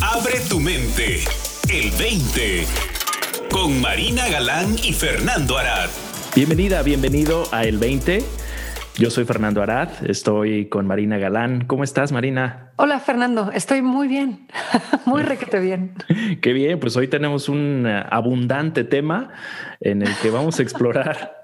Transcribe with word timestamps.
Abre 0.00 0.40
tu 0.48 0.60
mente. 0.60 1.24
El 1.68 1.90
20. 1.98 2.64
Con 3.50 3.80
Marina 3.80 4.28
Galán 4.28 4.76
y 4.82 4.92
Fernando 4.92 5.58
Arad. 5.58 5.88
Bienvenida, 6.34 6.82
bienvenido 6.82 7.44
a 7.52 7.64
El 7.64 7.78
20. 7.78 8.22
Yo 8.96 9.10
soy 9.10 9.24
Fernando 9.24 9.62
Arad, 9.62 9.90
estoy 10.08 10.68
con 10.68 10.86
Marina 10.86 11.18
Galán. 11.18 11.64
¿Cómo 11.66 11.84
estás, 11.84 12.10
Marina? 12.10 12.72
Hola, 12.76 12.98
Fernando. 12.98 13.52
Estoy 13.52 13.80
muy 13.80 14.08
bien, 14.08 14.48
muy 15.06 15.22
requete 15.22 15.60
bien. 15.60 15.94
Qué 16.40 16.52
bien, 16.52 16.80
pues 16.80 16.96
hoy 16.96 17.06
tenemos 17.06 17.48
un 17.48 17.86
abundante 17.86 18.82
tema 18.82 19.30
en 19.80 20.02
el 20.02 20.12
que 20.16 20.30
vamos 20.30 20.58
a 20.58 20.62
explorar 20.62 21.37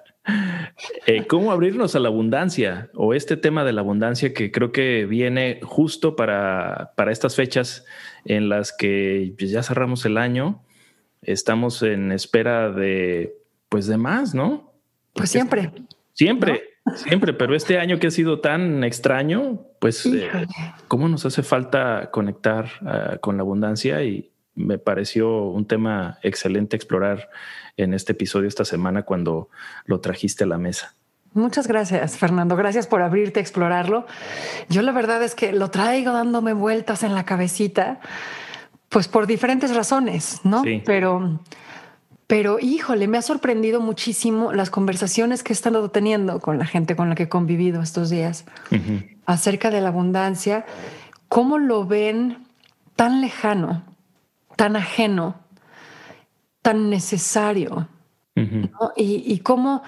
eh, 1.07 1.27
¿Cómo 1.27 1.53
abrirnos 1.53 1.95
a 1.95 2.01
la 2.01 2.09
abundancia? 2.09 2.91
O 2.95 3.15
este 3.15 3.37
tema 3.37 3.65
de 3.65 3.73
la 3.73 3.81
abundancia 3.81 4.35
que 4.35 4.51
creo 4.51 4.73
que 4.73 5.07
viene 5.07 5.61
justo 5.63 6.17
para, 6.17 6.93
para 6.97 7.13
estas 7.13 7.37
fechas 7.37 7.85
en 8.25 8.49
las 8.49 8.73
que 8.77 9.35
ya 9.39 9.63
cerramos 9.63 10.05
el 10.05 10.19
año, 10.19 10.63
estamos 11.23 11.83
en 11.83 12.13
espera 12.13 12.71
de, 12.71 13.37
pues 13.69 13.87
de 13.87 13.97
más, 13.97 14.35
¿no? 14.35 14.73
Pues 15.13 15.31
siempre. 15.31 15.71
Siempre, 16.13 16.63
siempre, 16.95 17.33
pero 17.33 17.57
este 17.57 17.79
año 17.79 17.99
que 17.99 18.07
ha 18.07 18.11
sido 18.11 18.41
tan 18.41 18.85
extraño, 18.85 19.67
pues, 19.81 20.07
eh, 20.07 20.31
¿cómo 20.87 21.09
nos 21.09 21.27
hace 21.27 21.43
falta 21.43 22.11
conectar 22.13 22.71
ah, 22.83 23.19
con 23.21 23.37
la 23.37 23.43
abundancia? 23.43 24.03
Y 24.05 24.31
me 24.55 24.79
pareció 24.79 25.43
un 25.43 25.67
tema 25.67 26.19
excelente 26.23 26.77
explorar 26.77 27.29
en 27.77 27.95
este 27.95 28.13
episodio 28.13 28.49
esta 28.49 28.65
semana 28.65 29.03
cuando 29.03 29.49
lo 29.87 30.01
trajiste 30.01 30.45
a 30.45 30.47
la 30.47 30.59
mesa. 30.59 30.95
Muchas 31.33 31.67
gracias, 31.67 32.17
Fernando. 32.17 32.55
Gracias 32.55 32.87
por 32.87 33.03
abrirte 33.03 33.41
a 33.41 33.43
explorarlo. 33.43 34.07
Yo 34.69 34.83
la 34.83 34.93
verdad 34.93 35.23
es 35.25 35.35
que 35.35 35.53
lo 35.53 35.69
traigo 35.71 36.13
dándome 36.13 36.53
vueltas 36.53 37.03
en 37.03 37.15
la 37.15 37.25
cabecita, 37.25 37.99
pues 38.89 39.09
por 39.09 39.27
diferentes 39.27 39.75
razones, 39.75 40.41
¿no? 40.45 40.63
Pero, 40.87 41.41
pero 42.29 42.59
híjole, 42.61 43.09
me 43.09 43.19
ha 43.19 43.23
sorprendido 43.23 43.81
muchísimo 43.81 44.53
las 44.53 44.71
conversaciones 44.71 45.43
que 45.43 45.53
he 45.53 45.57
estado 45.57 45.91
teniendo 45.91 46.39
con 46.39 46.57
la 46.57 46.67
gente 46.67 46.95
con 46.95 47.09
la 47.09 47.17
que 47.17 47.25
he 47.25 47.29
convivido 47.29 47.83
estos 47.83 48.11
días 48.11 48.45
acerca 49.27 49.71
de 49.71 49.81
la 49.81 49.89
abundancia, 49.89 50.65
cómo 51.27 51.59
lo 51.59 51.85
ven 51.85 52.47
tan 52.95 53.21
lejano, 53.21 53.83
tan 54.57 54.77
ajeno 54.77 55.45
tan 56.65 56.89
necesario 56.89 57.89
y, 58.97 59.39
cómo 59.41 59.83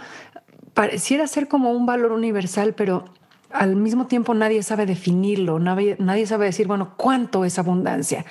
pareciera 0.75 1.27
ser 1.27 1.49
como 1.49 1.73
un 1.73 1.87
valor 1.87 2.13
universal, 2.13 2.75
pero 2.75 3.07
al 3.51 3.77
mismo 3.77 4.07
tiempo 4.09 4.35
nadie 4.35 4.63
sabe 4.63 4.85
definirlo, 4.85 5.59
nadie, 5.59 5.97
nadie 5.99 6.27
sabe 6.27 6.45
decir, 6.45 6.67
bueno, 6.67 6.93
¿cuánto 6.99 7.47
es 7.47 7.59
abundancia? 7.59 8.27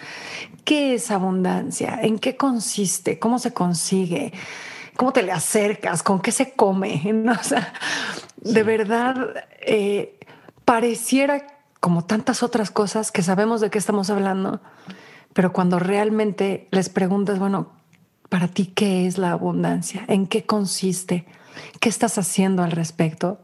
¿Qué 0.64 0.94
es 0.94 1.09
abundancia? 1.09 2.00
¿En 2.03 2.19
qué 2.19 2.38
consiste? 2.38 3.17
¿Cómo 3.17 3.39
se 3.39 3.52
consigue? 3.52 4.31
¿Cómo 4.95 5.11
te 5.11 5.23
le 5.23 5.31
acercas? 5.31 6.03
¿Con 6.03 6.22
qué 6.22 6.31
se 6.31 6.53
come? 6.53 7.02
de 8.38 8.64
verdad, 8.64 9.44
eh, 9.61 10.20
pareciera 10.66 11.47
como 11.80 12.05
tantas 12.05 12.44
otras 12.44 12.70
cosas 12.70 13.11
que 13.11 13.23
sabemos 13.23 13.59
de 13.59 13.72
qué 13.72 13.80
estamos 13.80 14.11
hablando, 14.11 14.61
pero 15.36 15.52
cuando 15.52 15.80
realmente 15.80 16.69
les 16.72 16.88
preguntas, 16.88 17.39
bueno, 17.39 17.73
para 18.30 18.47
ti 18.47 18.67
qué 18.67 19.05
es 19.05 19.17
la 19.17 19.31
abundancia, 19.31 20.05
en 20.08 20.27
qué 20.27 20.45
consiste, 20.45 21.25
qué 21.81 21.89
estás 21.89 22.17
haciendo 22.17 22.64
al 22.64 22.72
respecto, 22.72 23.42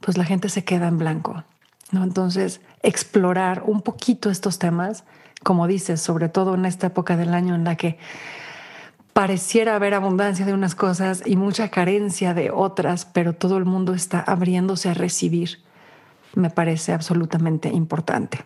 pues 0.00 0.18
la 0.18 0.24
gente 0.24 0.48
se 0.48 0.64
queda 0.64 0.88
en 0.88 0.98
blanco. 0.98 1.44
¿no? 1.92 2.02
Entonces, 2.02 2.60
explorar 2.82 3.62
un 3.64 3.80
poquito 3.82 4.28
estos 4.28 4.58
temas, 4.58 5.04
como 5.44 5.68
dices, 5.68 6.00
sobre 6.00 6.28
todo 6.28 6.56
en 6.56 6.66
esta 6.66 6.88
época 6.88 7.16
del 7.16 7.32
año 7.32 7.54
en 7.54 7.62
la 7.62 7.76
que 7.76 7.96
pareciera 9.12 9.76
haber 9.76 9.94
abundancia 9.94 10.44
de 10.44 10.52
unas 10.52 10.74
cosas 10.74 11.22
y 11.24 11.36
mucha 11.36 11.68
carencia 11.68 12.34
de 12.34 12.50
otras, 12.50 13.04
pero 13.04 13.34
todo 13.34 13.56
el 13.56 13.66
mundo 13.66 13.94
está 13.94 14.18
abriéndose 14.18 14.88
a 14.88 14.94
recibir, 14.94 15.60
me 16.34 16.50
parece 16.50 16.92
absolutamente 16.92 17.68
importante. 17.68 18.40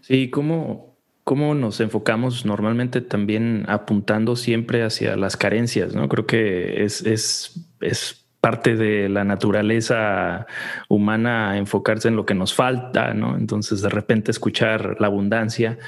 Sí, 0.00 0.30
¿cómo, 0.30 0.93
cómo 1.24 1.54
nos 1.54 1.80
enfocamos 1.80 2.44
normalmente 2.44 3.00
también 3.00 3.64
apuntando 3.66 4.36
siempre 4.36 4.84
hacia 4.84 5.16
las 5.16 5.36
carencias, 5.36 5.94
¿no? 5.94 6.08
Creo 6.08 6.26
que 6.26 6.84
es, 6.84 7.04
es, 7.04 7.66
es 7.80 8.24
parte 8.44 8.76
de 8.76 9.08
la 9.08 9.24
naturaleza 9.24 10.46
humana 10.90 11.56
enfocarse 11.56 12.08
en 12.08 12.16
lo 12.16 12.26
que 12.26 12.34
nos 12.34 12.52
falta, 12.52 13.14
¿no? 13.14 13.38
Entonces 13.38 13.80
de 13.80 13.88
repente 13.88 14.30
escuchar 14.30 14.96
la 15.00 15.06
abundancia, 15.06 15.78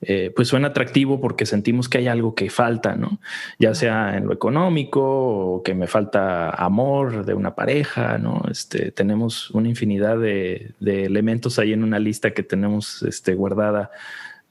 eh, 0.00 0.32
pues 0.34 0.48
suena 0.48 0.68
atractivo 0.68 1.20
porque 1.20 1.44
sentimos 1.44 1.86
que 1.86 1.98
hay 1.98 2.08
algo 2.08 2.34
que 2.34 2.48
falta, 2.48 2.96
¿no? 2.96 3.20
Ya 3.58 3.74
sea 3.74 4.16
en 4.16 4.26
lo 4.26 4.32
económico 4.32 5.02
o 5.02 5.62
que 5.62 5.74
me 5.74 5.86
falta 5.86 6.48
amor 6.48 7.26
de 7.26 7.34
una 7.34 7.54
pareja, 7.54 8.16
¿no? 8.16 8.40
Este, 8.50 8.90
tenemos 8.90 9.50
una 9.50 9.68
infinidad 9.68 10.18
de, 10.18 10.72
de 10.80 11.04
elementos 11.04 11.58
ahí 11.58 11.74
en 11.74 11.84
una 11.84 11.98
lista 11.98 12.30
que 12.30 12.42
tenemos 12.42 13.02
este, 13.02 13.34
guardada 13.34 13.90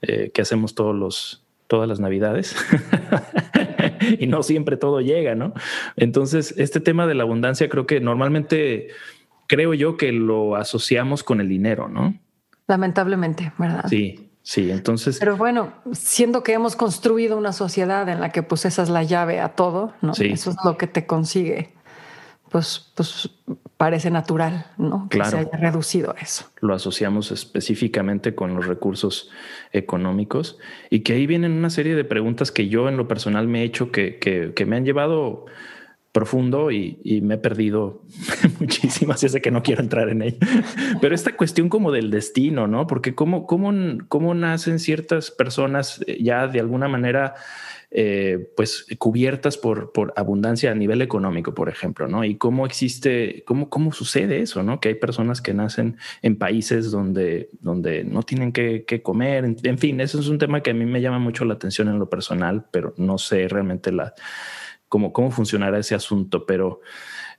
eh, 0.02 0.32
que 0.34 0.42
hacemos 0.42 0.76
todos 0.76 0.96
los, 0.96 1.46
todas 1.68 1.88
las 1.88 2.00
navidades 2.00 2.56
y 4.20 4.28
no 4.28 4.44
siempre 4.44 4.78
todo 4.78 5.02
llega, 5.02 5.36
¿no? 5.36 5.54
Entonces, 5.96 6.54
este 6.58 6.80
tema 6.80 7.08
de 7.08 7.16
la 7.16 7.24
abundancia 7.24 7.70
creo 7.70 7.86
que 7.86 8.00
normalmente 8.00 8.90
creo 9.48 9.74
yo 9.74 9.98
que 9.98 10.12
lo 10.12 10.56
asociamos 10.56 11.24
con 11.24 11.42
el 11.42 11.50
dinero, 11.50 11.88
¿no? 11.88 12.18
Lamentablemente, 12.68 13.54
¿verdad? 13.58 13.86
Sí, 13.88 14.30
sí, 14.42 14.70
entonces... 14.72 15.20
Pero 15.20 15.38
bueno, 15.38 15.74
siendo 15.94 16.44
que 16.44 16.54
hemos 16.54 16.76
construido 16.76 17.38
una 17.38 17.54
sociedad 17.54 18.08
en 18.10 18.20
la 18.20 18.32
que 18.32 18.44
pues 18.44 18.66
esa 18.66 18.84
es 18.84 18.90
la 18.90 19.04
llave 19.04 19.40
a 19.40 19.56
todo, 19.56 19.94
¿no? 20.02 20.12
Eso 20.12 20.50
es 20.50 20.58
lo 20.66 20.78
que 20.78 20.88
te 20.88 21.06
consigue 21.06 21.78
pues, 22.50 22.92
pues 22.96 23.30
parece 23.78 24.10
natural, 24.10 24.66
¿no? 24.78 25.08
Que 25.10 25.24
se 25.24 25.38
haya 25.38 25.52
reducido 25.52 26.16
eso. 26.20 26.50
Lo 26.62 26.74
asociamos 26.74 27.32
específicamente 27.32 28.34
con 28.34 28.56
los 28.56 28.66
recursos 28.66 29.30
económicos 29.72 30.58
y 30.90 31.02
que 31.02 31.14
ahí 31.14 31.28
vienen 31.28 31.52
una 31.52 31.70
serie 31.70 31.96
de 31.96 32.04
preguntas 32.04 32.52
que 32.52 32.68
yo 32.68 32.90
en 32.90 32.98
lo 32.98 33.08
personal 33.08 33.48
me 33.48 33.62
he 33.62 33.64
hecho 33.64 33.92
que, 33.92 34.18
que, 34.18 34.66
me 34.66 34.76
han 34.76 34.86
llevado 34.86 35.46
profundo 36.12 36.72
y, 36.72 37.22
me 37.22 37.36
he 37.36 37.38
perdido 37.38 38.04
muchísimas 38.60 39.24
y 39.24 39.30
sé 39.30 39.42
que 39.42 39.52
no 39.52 39.64
quiero 39.64 39.82
entrar 39.82 40.10
en 40.10 40.22
ello. 40.22 40.38
Pero 41.02 41.14
esta 41.14 41.36
cuestión 41.36 41.70
como 41.70 41.92
del 41.92 42.10
destino, 42.10 42.68
¿no? 42.68 42.88
Porque 42.88 43.16
cómo, 43.16 43.46
cómo, 43.46 43.72
cómo 44.08 44.34
nacen 44.34 44.80
ciertas 44.80 45.32
personas 45.32 46.04
ya 46.20 46.48
de 46.48 46.60
alguna 46.60 46.88
manera 46.88 47.36
eh, 47.90 48.52
pues 48.58 48.86
cubiertas 48.98 49.56
por, 49.56 49.94
por 49.94 50.14
abundancia 50.18 50.72
a 50.72 50.76
nivel 50.76 51.02
económico, 51.02 51.54
por 51.54 51.70
ejemplo, 51.70 52.06
¿no? 52.10 52.26
Y 52.26 52.36
cómo 52.36 52.66
existe, 52.66 53.44
cómo, 53.46 53.70
cómo 53.70 53.94
sucede 53.94 54.42
eso, 54.42 54.62
¿no? 54.62 54.82
Que 54.82 54.90
hay 54.90 54.96
personas 54.96 55.42
que 55.42 55.54
nacen 55.54 55.96
en 56.22 56.38
países 56.38 56.92
donde, 56.92 57.50
donde 57.62 58.04
no 58.04 58.24
tienen 58.24 58.52
que, 58.52 58.84
comer, 59.02 59.46
en, 59.46 59.78
fin, 59.78 60.02
eso 60.02 60.20
es 60.20 60.28
un 60.28 60.38
tema 60.38 60.62
que 60.62 60.72
a 60.72 60.74
mí 60.74 60.86
me 60.86 61.00
llama 61.00 61.20
mucho 61.20 61.46
la 61.46 61.54
atención 61.54 61.88
en 61.88 61.98
lo 61.98 62.10
personal, 62.10 62.66
pero 62.72 62.94
no 62.98 63.18
sé 63.18 63.48
realmente 63.48 63.94
la, 63.94 64.14
cómo, 64.90 65.14
cómo 65.14 65.32
funcionará 65.32 65.80
ese 65.80 65.96
asunto, 65.96 66.46
pero... 66.46 66.82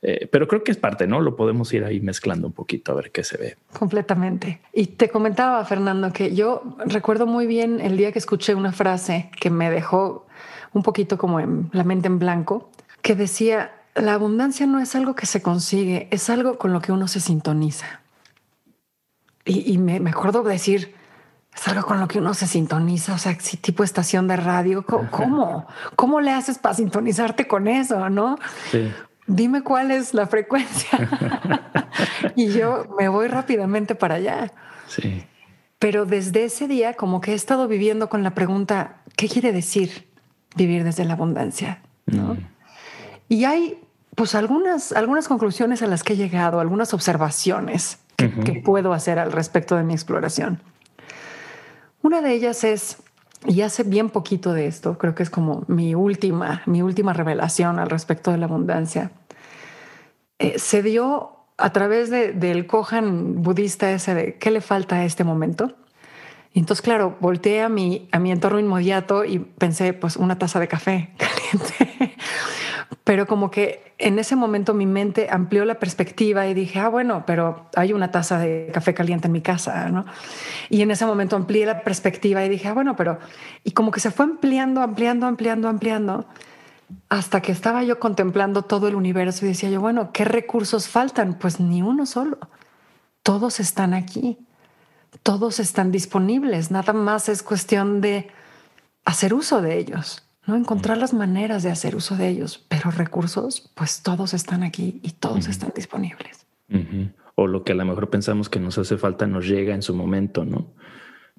Eh, 0.01 0.29
pero 0.31 0.47
creo 0.47 0.63
que 0.63 0.71
es 0.71 0.77
parte, 0.77 1.07
¿no? 1.07 1.19
Lo 1.19 1.35
podemos 1.35 1.73
ir 1.73 1.83
ahí 1.83 1.99
mezclando 1.99 2.47
un 2.47 2.53
poquito 2.53 2.93
a 2.93 2.95
ver 2.95 3.11
qué 3.11 3.25
se 3.25 3.35
ve. 3.35 3.57
Completamente. 3.77 4.61
Y 4.71 4.85
te 4.85 5.09
comentaba, 5.09 5.65
Fernando, 5.65 6.13
que 6.13 6.33
yo 6.33 6.77
recuerdo 6.85 7.25
muy 7.25 7.47
bien 7.47 7.81
el 7.81 7.97
día 7.97 8.13
que 8.13 8.19
escuché 8.19 8.55
una 8.55 8.71
frase 8.71 9.29
que 9.41 9.49
me 9.49 9.69
dejó 9.69 10.25
un 10.71 10.83
poquito 10.83 11.17
como 11.17 11.41
en 11.41 11.69
la 11.73 11.83
mente 11.83 12.07
en 12.07 12.17
blanco, 12.17 12.69
que 13.01 13.15
decía, 13.15 13.71
la 13.95 14.13
abundancia 14.13 14.65
no 14.65 14.79
es 14.79 14.95
algo 14.95 15.15
que 15.15 15.25
se 15.25 15.41
consigue, 15.41 16.07
es 16.11 16.29
algo 16.29 16.57
con 16.57 16.73
lo 16.73 16.81
que 16.81 16.91
uno 16.91 17.07
se 17.07 17.19
sintoniza. 17.19 18.01
Y, 19.45 19.79
me, 19.79 19.97
acuerdo 20.09 20.43
decir, 20.43 20.93
es 21.55 21.67
algo 21.67 21.85
con 21.85 21.99
lo 21.99 22.07
que 22.07 22.19
uno 22.19 22.33
se 22.33 22.47
sintoniza, 22.47 23.13
o 23.13 23.17
sea, 23.17 23.37
si 23.39 23.57
tipo 23.57 23.83
estación 23.83 24.27
de 24.27 24.37
radio, 24.37 24.85
¿cómo? 24.85 25.67
¿Cómo 25.95 26.21
le 26.21 26.31
haces 26.31 26.57
para 26.57 26.75
sintonizarte 26.75 27.47
con 27.47 27.67
eso, 27.67 28.09
no? 28.09 28.37
Dime 29.27 29.61
cuál 29.61 29.91
es 29.91 30.13
la 30.13 30.27
frecuencia. 30.27 30.89
y 32.35 32.51
yo 32.51 32.87
me 32.97 33.09
voy 33.09 33.27
rápidamente 33.27 33.95
para 33.95 34.15
allá. 34.15 34.53
Sí. 34.87 35.25
Pero 35.79 36.05
desde 36.05 36.45
ese 36.45 36.67
día, 36.67 36.93
como 36.93 37.21
que 37.21 37.31
he 37.31 37.35
estado 37.35 37.67
viviendo 37.67 38.09
con 38.09 38.23
la 38.23 38.33
pregunta, 38.33 39.01
¿qué 39.15 39.27
quiere 39.27 39.51
decir? 39.51 40.09
vivir 40.55 40.83
desde 40.83 41.05
la 41.05 41.13
abundancia. 41.13 41.81
¿no? 42.05 42.35
Mm. 42.35 42.47
Y 43.29 43.45
hay 43.45 43.79
pues 44.15 44.35
algunas, 44.35 44.91
algunas 44.91 45.27
conclusiones 45.27 45.81
a 45.81 45.87
las 45.87 46.03
que 46.03 46.13
he 46.13 46.17
llegado, 46.17 46.59
algunas 46.59 46.93
observaciones 46.93 47.99
que, 48.17 48.61
puedo 48.65 48.91
hacer 48.91 49.17
al 49.17 49.31
respecto 49.31 49.77
de 49.77 49.83
mi 49.83 49.93
exploración. 49.93 50.61
Una 52.01 52.21
de 52.21 52.33
ellas 52.33 52.63
es, 52.63 52.97
y 53.45 53.61
hace 53.61 53.83
bien 53.83 54.09
poquito 54.09 54.53
de 54.53 54.67
esto, 54.67 54.97
creo 54.97 55.15
que 55.15 55.23
es 55.23 55.29
como 55.29 55.63
mi 55.67 55.95
última, 55.95 56.61
mi 56.65 56.81
última 56.81 57.13
revelación 57.13 57.79
al 57.79 57.89
respecto 57.89 58.31
de 58.31 58.37
la 58.37 58.45
abundancia, 58.45 59.11
eh, 60.39 60.57
se 60.57 60.81
dio 60.81 61.35
a 61.57 61.73
través 61.73 62.09
del 62.09 62.65
Kohan 62.67 63.41
budista 63.43 63.91
ese 63.91 64.13
de 64.13 64.37
qué 64.37 64.49
le 64.49 64.61
falta 64.61 64.97
a 64.97 65.05
este 65.05 65.25
momento. 65.25 65.75
Y 66.53 66.59
entonces, 66.59 66.81
claro, 66.81 67.17
volteé 67.19 67.61
a 67.61 67.69
mi, 67.69 68.07
a 68.11 68.19
mi 68.19 68.31
entorno 68.31 68.59
inmediato 68.59 69.25
y 69.25 69.39
pensé, 69.39 69.93
pues, 69.93 70.15
una 70.15 70.39
taza 70.39 70.59
de 70.59 70.67
café 70.67 71.11
caliente. 71.17 72.08
Pero 73.09 73.25
como 73.25 73.49
que 73.49 73.95
en 73.97 74.19
ese 74.19 74.35
momento 74.35 74.75
mi 74.75 74.85
mente 74.85 75.29
amplió 75.31 75.65
la 75.65 75.79
perspectiva 75.79 76.45
y 76.45 76.53
dije, 76.53 76.77
ah, 76.77 76.89
bueno, 76.89 77.23
pero 77.25 77.65
hay 77.75 77.91
una 77.91 78.11
taza 78.11 78.37
de 78.37 78.69
café 78.71 78.93
caliente 78.93 79.25
en 79.25 79.31
mi 79.31 79.41
casa, 79.41 79.89
¿no? 79.89 80.05
Y 80.69 80.83
en 80.83 80.91
ese 80.91 81.07
momento 81.07 81.35
amplié 81.35 81.65
la 81.65 81.81
perspectiva 81.81 82.45
y 82.45 82.49
dije, 82.49 82.67
ah, 82.67 82.75
bueno, 82.75 82.95
pero... 82.95 83.17
Y 83.63 83.71
como 83.71 83.89
que 83.89 83.99
se 83.99 84.11
fue 84.11 84.25
ampliando, 84.25 84.83
ampliando, 84.83 85.25
ampliando, 85.25 85.67
ampliando, 85.69 86.27
hasta 87.09 87.41
que 87.41 87.51
estaba 87.51 87.81
yo 87.81 87.99
contemplando 87.99 88.61
todo 88.61 88.87
el 88.87 88.93
universo 88.93 89.43
y 89.43 89.47
decía 89.47 89.71
yo, 89.71 89.81
bueno, 89.81 90.11
¿qué 90.13 90.23
recursos 90.23 90.87
faltan? 90.87 91.33
Pues 91.33 91.59
ni 91.59 91.81
uno 91.81 92.05
solo. 92.05 92.37
Todos 93.23 93.59
están 93.59 93.95
aquí 93.95 94.37
todos 95.23 95.59
están 95.59 95.91
disponibles, 95.91 96.69
nada 96.69 96.93
más 96.93 97.27
es 97.27 97.41
cuestión 97.41 98.01
de 98.01 98.29
hacer 99.05 99.33
uso 99.33 99.63
de 99.63 99.79
ellos, 99.79 100.28
¿no? 100.49 100.55
Encontrar 100.55 100.97
las 100.97 101.13
maneras 101.13 101.63
de 101.63 101.71
hacer 101.71 101.95
uso 101.95 102.17
de 102.17 102.27
ellos, 102.27 102.65
pero 102.67 102.91
recursos, 102.91 103.71
pues 103.75 104.01
todos 104.01 104.33
están 104.33 104.63
aquí 104.63 104.99
y 105.03 105.11
todos 105.11 105.47
están 105.47 105.71
disponibles. 105.75 106.45
O 107.35 107.47
lo 107.47 107.63
que 107.63 107.71
a 107.71 107.75
lo 107.75 107.85
mejor 107.85 108.09
pensamos 108.09 108.49
que 108.49 108.59
nos 108.59 108.77
hace 108.77 108.97
falta 108.97 109.27
nos 109.27 109.47
llega 109.47 109.73
en 109.73 109.81
su 109.81 109.95
momento, 109.95 110.43
¿no? 110.43 110.73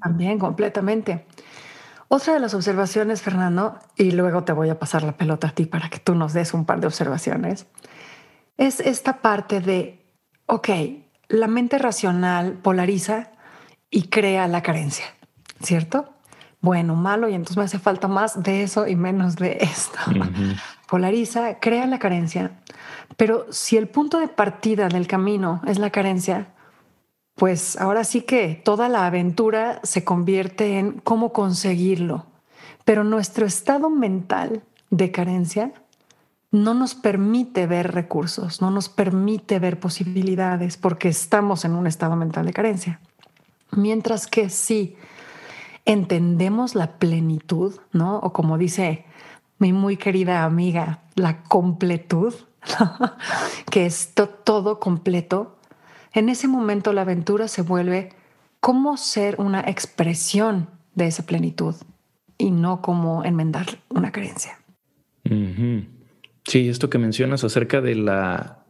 También, 0.01 0.39
completamente. 0.39 1.27
Otra 2.09 2.35
de 2.35 2.41
las 2.41 2.55
observaciones, 2.55 3.23
Fernando, 3.23 3.79
y 3.97 4.13
luego 4.13 4.45
te 4.45 4.53
voy 4.53 4.69
a 4.71 4.79
pasar 4.79 5.03
la 5.03 5.17
pelota 5.17 5.49
a 5.49 5.53
ti 5.53 5.67
para 5.67 5.91
que 5.91 5.99
tú 5.99 6.15
nos 6.15 6.33
des 6.33 6.55
un 6.55 6.65
par 6.65 6.81
de 6.81 6.87
observaciones, 6.87 7.67
es 8.57 8.81
esta 8.81 9.21
parte 9.23 9.61
de, 9.61 10.05
ok, 10.47 10.69
la 11.29 11.47
mente 11.47 11.79
racional 11.79 12.55
polariza 12.55 13.31
y 13.91 14.09
crea 14.09 14.49
la 14.49 14.63
carencia, 14.63 15.07
¿cierto? 15.63 16.15
Bueno, 16.61 16.95
malo, 16.95 17.29
y 17.29 17.35
entonces 17.35 17.57
me 17.57 17.65
hace 17.65 17.79
falta 17.79 18.07
más 18.07 18.43
de 18.43 18.63
eso 18.63 18.87
y 18.87 18.95
menos 18.95 19.37
de 19.37 19.59
esto. 19.61 19.99
Polariza, 20.89 21.59
crea 21.59 21.87
la 21.87 21.99
carencia, 21.99 22.51
pero 23.17 23.47
si 23.51 23.77
el 23.77 23.89
punto 23.89 24.19
de 24.19 24.29
partida 24.29 24.89
del 24.89 25.07
camino 25.07 25.63
es 25.67 25.79
la 25.79 25.91
carencia, 25.91 26.49
pues 27.35 27.81
ahora 27.81 28.05
sí 28.05 28.23
que 28.23 28.61
toda 28.63 28.89
la 28.89 29.07
aventura 29.07 29.81
se 29.83 30.05
convierte 30.05 30.79
en 30.79 30.93
cómo 30.93 31.33
conseguirlo. 31.33 32.27
Pero 32.85 33.05
nuestro 33.05 33.47
estado 33.47 33.89
mental 33.89 34.63
de 34.91 35.11
carencia 35.11 35.73
no 36.51 36.75
nos 36.75 36.95
permite 36.95 37.67
ver 37.67 37.95
recursos, 37.95 38.61
no 38.61 38.71
nos 38.71 38.89
permite 38.89 39.59
ver 39.59 39.79
posibilidades 39.79 40.77
porque 40.77 41.09
estamos 41.09 41.65
en 41.65 41.77
un 41.77 41.87
estado 41.87 42.17
mental 42.17 42.47
de 42.47 42.53
carencia. 42.53 43.01
Mientras 43.73 44.27
que 44.27 44.51
si 44.51 44.97
entendemos 45.93 46.75
la 46.75 46.99
plenitud, 46.99 47.75
¿no? 47.93 48.19
O 48.19 48.33
como 48.33 48.59
dice 48.59 49.05
mi 49.59 49.73
muy 49.73 49.97
querida 49.97 50.45
amiga, 50.45 51.03
la 51.15 51.43
completud, 51.43 52.35
que 53.71 53.87
es 53.87 54.15
todo 54.45 54.81
completo, 54.81 55.59
en 56.13 56.29
ese 56.29 56.49
momento 56.49 56.93
la 56.93 57.03
aventura 57.03 57.49
se 57.49 57.63
vuelve 57.63 58.11
como 58.61 58.97
ser 58.97 59.41
una 59.41 59.61
expresión 59.61 60.69
de 60.95 61.07
esa 61.07 61.25
plenitud 61.25 61.75
y 62.37 62.51
no 62.51 62.83
como 62.83 63.25
enmendar 63.25 63.67
una 63.89 64.13
creencia. 64.13 64.59
Sí, 66.45 66.69
esto 66.69 66.91
que 66.91 66.99
mencionas 66.99 67.45
acerca 67.45 67.81
de 67.81 67.95
la 67.95 68.61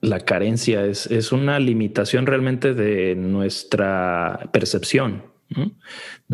la 0.00 0.20
carencia 0.20 0.84
es, 0.84 1.32
una 1.32 1.58
limitación 1.58 2.26
realmente 2.26 2.74
de 2.74 3.14
nuestra 3.16 4.48
percepción. 4.52 5.24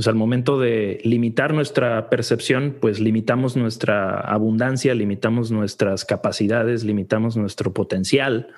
Al 0.07 0.15
momento 0.15 0.59
de 0.59 1.01
limitar 1.05 1.55
nuestra 1.55 2.11
percepción, 2.11 2.77
pues 2.81 3.01
limitamos 3.01 3.57
nuestra 3.57 4.21
abundancia, 4.21 4.95
limitamos 4.95 5.51
nuestras 5.51 6.05
capacidades, 6.05 6.85
limitamos 6.85 7.37
nuestro 7.37 7.73
potencial. 7.73 8.49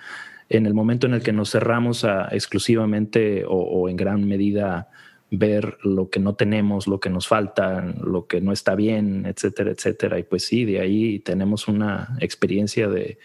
En 0.49 0.67
el 0.67 0.75
momento 0.75 1.07
en 1.07 1.15
el 1.15 1.23
que 1.23 1.33
nos 1.33 1.51
cerramos 1.51 2.05
a 2.05 2.29
exclusivamente 2.33 3.45
o 3.47 3.89
en 3.89 3.97
gran 3.97 4.27
medida 4.27 4.89
ver 5.31 5.79
lo 5.83 6.09
que 6.09 6.21
no 6.21 6.35
tenemos, 6.35 6.87
lo 6.87 7.01
que 7.01 7.11
nos 7.11 7.27
falta, 7.27 7.95
lo 8.03 8.27
que 8.27 8.41
no 8.41 8.53
está 8.53 8.75
bien, 8.75 9.27
etcétera, 9.27 9.71
etcétera. 9.71 10.19
Y 10.19 10.23
pues 10.23 10.47
sí, 10.47 10.65
de 10.65 10.81
ahí 10.81 11.19
tenemos 11.19 11.69
una 11.69 12.17
experiencia 12.21 12.89
de, 12.89 13.19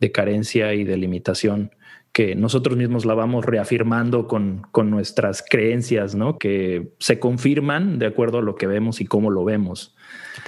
de 0.00 0.12
carencia 0.12 0.74
y 0.74 0.84
de 0.84 0.96
limitación 0.96 1.70
que 2.12 2.34
nosotros 2.34 2.76
mismos 2.76 3.04
la 3.04 3.14
vamos 3.14 3.44
reafirmando 3.44 4.26
con, 4.26 4.66
con 4.72 4.90
nuestras 4.90 5.44
creencias, 5.48 6.14
¿no? 6.14 6.38
Que 6.38 6.92
se 6.98 7.20
confirman 7.20 7.98
de 7.98 8.06
acuerdo 8.06 8.38
a 8.38 8.42
lo 8.42 8.56
que 8.56 8.66
vemos 8.66 9.00
y 9.00 9.06
cómo 9.06 9.30
lo 9.30 9.44
vemos. 9.44 9.94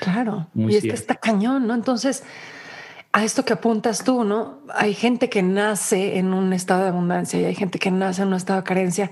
Claro. 0.01 0.49
y 0.55 0.75
es 0.75 0.83
que 0.83 0.91
está 0.91 1.15
cañón, 1.15 1.67
¿no? 1.67 1.75
Entonces, 1.75 2.25
a 3.13 3.25
esto 3.25 3.45
que 3.45 3.53
apuntas 3.53 4.05
tú, 4.05 4.25
¿no? 4.25 4.61
Hay 4.75 4.95
gente 4.95 5.29
que 5.29 5.43
nace 5.43 6.19
en 6.19 6.33
un 6.33 6.53
estado 6.53 6.83
de 6.83 6.89
abundancia 6.89 7.41
y 7.41 7.45
hay 7.45 7.55
gente 7.55 7.79
que 7.79 7.91
nace 7.91 8.23
en 8.23 8.29
un 8.29 8.35
estado 8.35 8.61
de 8.61 8.65
carencia. 8.65 9.11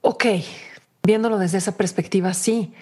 Ok, 0.00 0.26
viéndolo 1.02 1.38
desde 1.38 1.58
esa 1.58 1.76
perspectiva, 1.76 2.34
sí. 2.34 2.72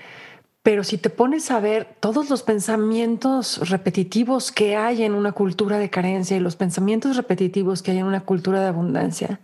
Pero 0.63 0.85
si 0.85 0.99
te 0.99 1.09
pones 1.09 1.51
a 1.51 1.59
ver 1.59 1.97
todos 2.01 2.29
los 2.29 2.43
pensamientos 2.43 3.71
repetitivos 3.71 4.53
que 4.53 4.77
hay 4.77 5.05
en 5.05 5.15
una 5.15 5.33
cultura 5.33 5.79
de 5.79 5.89
carencia 5.89 6.37
y 6.37 6.41
los 6.41 6.57
pensamientos 6.57 7.17
repetitivos 7.17 7.83
que 7.83 7.93
hay 7.93 7.99
en 7.99 8.07
una 8.07 8.21
cultura 8.21 8.61
de 8.61 8.69
abundancia, 8.69 9.41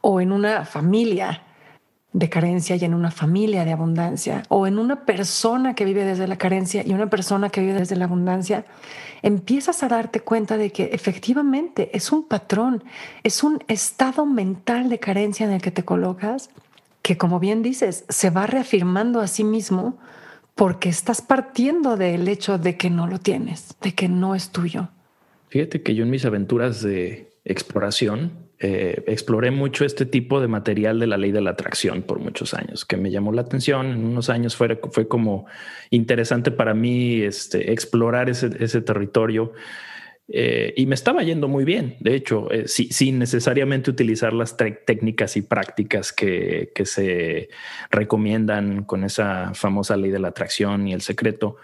o 0.00 0.20
en 0.20 0.32
una 0.32 0.64
familia 0.64 1.42
de 2.12 2.28
carencia 2.28 2.76
y 2.76 2.84
en 2.84 2.94
una 2.94 3.12
familia 3.12 3.64
de 3.64 3.72
abundancia, 3.72 4.42
o 4.48 4.66
en 4.66 4.78
una 4.78 5.04
persona 5.04 5.74
que 5.74 5.84
vive 5.84 6.04
desde 6.04 6.26
la 6.26 6.36
carencia 6.36 6.82
y 6.84 6.92
una 6.92 7.08
persona 7.08 7.48
que 7.48 7.60
vive 7.60 7.74
desde 7.74 7.96
la 7.96 8.06
abundancia, 8.06 8.64
empiezas 9.22 9.84
a 9.84 9.88
darte 9.88 10.20
cuenta 10.20 10.56
de 10.56 10.70
que 10.70 10.90
efectivamente 10.92 11.90
es 11.96 12.10
un 12.10 12.26
patrón, 12.26 12.82
es 13.22 13.44
un 13.44 13.62
estado 13.68 14.26
mental 14.26 14.88
de 14.88 14.98
carencia 14.98 15.46
en 15.46 15.52
el 15.52 15.62
que 15.62 15.70
te 15.70 15.84
colocas, 15.84 16.50
que 17.02 17.16
como 17.16 17.38
bien 17.38 17.62
dices, 17.62 18.04
se 18.08 18.30
va 18.30 18.46
reafirmando 18.46 19.20
a 19.20 19.28
sí 19.28 19.44
mismo 19.44 19.96
porque 20.54 20.88
estás 20.88 21.20
partiendo 21.22 21.96
del 21.96 22.28
hecho 22.28 22.58
de 22.58 22.76
que 22.76 22.90
no 22.90 23.06
lo 23.06 23.18
tienes, 23.18 23.76
de 23.80 23.94
que 23.94 24.08
no 24.08 24.34
es 24.34 24.50
tuyo. 24.50 24.88
Fíjate 25.48 25.82
que 25.82 25.94
yo 25.94 26.04
en 26.04 26.10
mis 26.10 26.24
aventuras 26.24 26.82
de 26.82 27.32
exploración 27.44 28.44
eh, 28.60 29.02
exploré 29.08 29.50
mucho 29.50 29.84
este 29.84 30.06
tipo 30.06 30.40
de 30.40 30.48
material 30.48 30.98
de 30.98 31.06
la 31.06 31.18
ley 31.18 31.32
de 31.32 31.40
la 31.40 31.50
atracción 31.50 32.02
por 32.02 32.20
muchos 32.20 32.54
años, 32.54 32.84
que 32.84 32.96
me 32.96 33.10
llamó 33.10 33.32
la 33.32 33.42
atención. 33.42 33.86
En 33.86 34.04
unos 34.04 34.30
años 34.30 34.56
fue, 34.56 34.80
fue 34.90 35.08
como 35.08 35.46
interesante 35.90 36.50
para 36.50 36.72
mí 36.72 37.20
este, 37.20 37.72
explorar 37.72 38.30
ese, 38.30 38.50
ese 38.60 38.80
territorio. 38.80 39.52
Eh, 40.28 40.72
y 40.76 40.86
me 40.86 40.94
estaba 40.94 41.22
yendo 41.22 41.48
muy 41.48 41.64
bien, 41.64 41.96
de 42.00 42.14
hecho, 42.14 42.50
eh, 42.50 42.66
sin 42.66 43.18
necesariamente 43.18 43.90
utilizar 43.90 44.32
las 44.32 44.56
técnicas 44.56 45.36
y 45.36 45.42
prácticas 45.42 46.12
que, 46.14 46.72
se 46.84 47.50
recomiendan 47.90 48.84
con 48.84 49.04
esa 49.04 49.52
famosa 49.54 49.96
ley 49.96 50.10
de 50.10 50.18
la 50.18 50.28
atracción 50.28 50.88
y 50.88 50.94
el 50.94 51.02
secreto. 51.02 51.56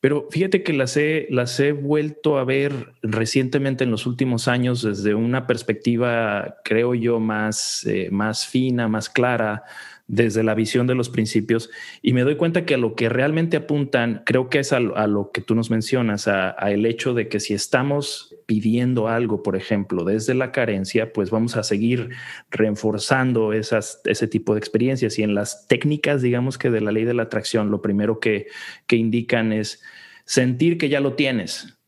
Pero 0.00 0.28
fíjate 0.30 0.62
que 0.62 0.74
las 0.74 0.96
he, 0.96 1.26
las 1.30 1.58
he 1.58 1.72
vuelto 1.72 2.38
a 2.38 2.44
ver 2.44 2.92
recientemente 3.02 3.84
en 3.84 3.90
los 3.90 4.06
últimos 4.06 4.48
años 4.48 4.82
desde 4.82 5.14
una 5.14 5.46
perspectiva, 5.46 6.58
creo 6.64 6.94
yo, 6.94 7.18
más, 7.18 7.84
eh, 7.86 8.10
más 8.12 8.46
fina, 8.46 8.86
más 8.86 9.08
clara 9.08 9.64
desde 10.06 10.42
la 10.42 10.54
visión 10.54 10.86
de 10.86 10.94
los 10.94 11.08
principios 11.08 11.70
y 12.02 12.12
me 12.12 12.22
doy 12.22 12.36
cuenta 12.36 12.66
que 12.66 12.74
a 12.74 12.78
lo 12.78 12.94
que 12.94 13.08
realmente 13.08 13.56
apuntan, 13.56 14.22
creo 14.26 14.50
que 14.50 14.58
es 14.58 14.72
a, 14.72 14.80
lo 14.80 15.30
que 15.32 15.40
tú 15.40 15.54
nos 15.54 15.70
mencionas, 15.70 16.28
a, 16.28 16.50
el 16.70 16.84
hecho 16.84 17.14
de 17.14 17.28
que 17.28 17.40
si 17.40 17.54
estamos 17.54 18.36
pidiendo 18.46 19.08
algo, 19.08 19.42
por 19.42 19.56
ejemplo, 19.56 20.04
desde 20.04 20.34
la 20.34 20.52
carencia, 20.52 21.12
pues 21.12 21.30
vamos 21.30 21.56
a 21.56 21.62
seguir 21.62 22.10
reforzando 22.50 23.52
esas, 23.54 24.02
ese 24.04 24.28
tipo 24.28 24.54
de 24.54 24.58
experiencias. 24.58 25.18
Y 25.18 25.22
en 25.22 25.34
las 25.34 25.66
técnicas, 25.66 26.20
digamos 26.20 26.58
que 26.58 26.70
de 26.70 26.82
la 26.82 26.92
ley 26.92 27.04
de 27.04 27.14
la 27.14 27.22
atracción, 27.24 27.70
lo 27.70 27.80
primero 27.80 28.20
que, 28.20 28.48
que 28.86 28.96
indican 28.96 29.52
es 29.52 29.82
sentir 30.26 30.76
que 30.76 30.90
ya 30.90 31.00
lo 31.00 31.14
tienes, 31.14 31.78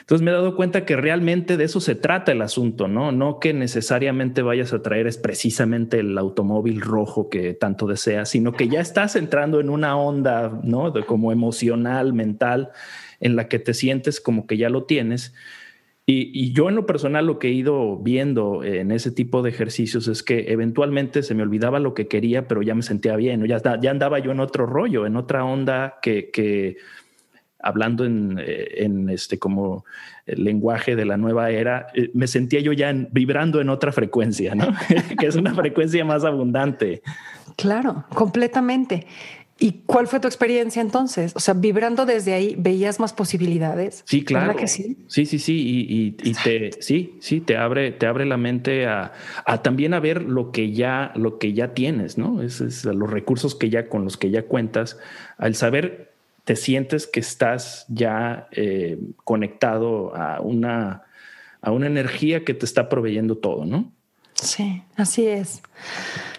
entonces 0.00 0.24
me 0.24 0.30
he 0.30 0.34
dado 0.34 0.56
cuenta 0.56 0.84
que 0.84 0.96
realmente 0.96 1.56
de 1.56 1.64
eso 1.64 1.80
se 1.80 1.94
trata 1.94 2.32
el 2.32 2.42
asunto, 2.42 2.88
¿no? 2.88 3.12
No 3.12 3.40
que 3.40 3.52
necesariamente 3.52 4.42
vayas 4.42 4.72
a 4.72 4.82
traer 4.82 5.06
es 5.06 5.18
precisamente 5.18 6.00
el 6.00 6.16
automóvil 6.16 6.80
rojo 6.80 7.28
que 7.28 7.54
tanto 7.54 7.86
deseas, 7.86 8.28
sino 8.28 8.52
que 8.52 8.68
ya 8.68 8.80
estás 8.80 9.16
entrando 9.16 9.60
en 9.60 9.70
una 9.70 9.96
onda, 9.96 10.60
¿no? 10.62 10.90
De 10.90 11.04
como 11.04 11.32
emocional, 11.32 12.12
mental, 12.12 12.70
en 13.20 13.36
la 13.36 13.48
que 13.48 13.58
te 13.58 13.74
sientes 13.74 14.20
como 14.20 14.46
que 14.46 14.56
ya 14.56 14.68
lo 14.68 14.84
tienes. 14.84 15.34
Y, 16.08 16.52
yo 16.52 16.68
en 16.68 16.76
lo 16.76 16.86
personal 16.86 17.26
lo 17.26 17.40
que 17.40 17.48
he 17.48 17.52
ido 17.52 17.96
viendo 17.96 18.62
en 18.62 18.92
ese 18.92 19.10
tipo 19.10 19.42
de 19.42 19.50
ejercicios 19.50 20.06
es 20.06 20.22
que 20.22 20.52
eventualmente 20.52 21.24
se 21.24 21.34
me 21.34 21.42
olvidaba 21.42 21.80
lo 21.80 21.94
que 21.94 22.06
quería, 22.06 22.46
pero 22.46 22.62
ya 22.62 22.76
me 22.76 22.82
sentía 22.82 23.16
bien, 23.16 23.44
ya, 23.44 23.60
ya 23.80 23.90
andaba 23.90 24.20
yo 24.20 24.30
en 24.30 24.38
otro 24.38 24.66
rollo, 24.66 25.04
en 25.04 25.16
otra 25.16 25.44
onda 25.44 25.98
que, 26.00 26.30
que 26.30 26.76
hablando 27.58 28.04
en, 28.04 28.38
eh, 28.38 28.88
este 29.10 29.38
como 29.38 29.84
el 30.26 30.44
lenguaje 30.44 30.96
de 30.96 31.04
la 31.04 31.16
nueva 31.16 31.50
era, 31.50 31.88
eh, 31.94 32.10
me 32.14 32.26
sentía 32.26 32.60
yo 32.60 32.72
ya 32.72 32.92
vibrando 33.10 33.60
en 33.60 33.68
otra 33.68 33.92
frecuencia, 33.92 34.54
¿no? 34.54 34.66
que 35.18 35.26
es 35.26 35.36
una 35.36 35.54
frecuencia 35.54 36.04
más 36.04 36.24
abundante. 36.24 37.02
Claro, 37.56 38.04
completamente. 38.14 39.06
¿Y 39.58 39.82
cuál 39.86 40.06
fue 40.06 40.20
tu 40.20 40.28
experiencia 40.28 40.82
entonces? 40.82 41.32
O 41.34 41.40
sea, 41.40 41.54
vibrando 41.54 42.04
desde 42.04 42.34
ahí, 42.34 42.54
¿veías 42.58 43.00
más 43.00 43.14
posibilidades? 43.14 44.02
Sí, 44.04 44.22
claro. 44.22 44.54
que 44.54 44.68
sí? 44.68 44.98
Sí, 45.06 45.24
sí, 45.24 45.38
sí. 45.38 46.14
Y, 46.22 46.32
te, 46.34 46.72
sí, 46.80 47.16
sí, 47.20 47.40
te 47.40 47.56
abre, 47.56 47.92
te 47.92 48.06
abre 48.06 48.26
la 48.26 48.36
mente 48.36 48.86
a, 48.86 49.12
también 49.62 49.94
a 49.94 50.00
ver 50.00 50.22
lo 50.22 50.52
que 50.52 50.72
ya, 50.72 51.10
lo 51.14 51.38
que 51.38 51.54
ya 51.54 51.72
tienes, 51.72 52.18
¿no? 52.18 52.42
Es, 52.42 52.84
los 52.84 53.10
recursos 53.10 53.54
que 53.54 53.70
ya, 53.70 53.88
con 53.88 54.04
los 54.04 54.18
que 54.18 54.30
ya 54.30 54.42
cuentas. 54.42 54.98
Al 55.38 55.54
saber, 55.54 56.15
te 56.46 56.54
sientes 56.54 57.08
que 57.08 57.18
estás 57.18 57.84
ya 57.88 58.46
eh, 58.52 58.98
conectado 59.24 60.14
a 60.14 60.40
una, 60.40 61.02
a 61.60 61.72
una 61.72 61.88
energía 61.88 62.44
que 62.44 62.54
te 62.54 62.64
está 62.64 62.88
proveyendo 62.88 63.36
todo, 63.36 63.64
¿no? 63.64 63.92
Sí, 64.34 64.84
así 64.94 65.26
es. 65.26 65.60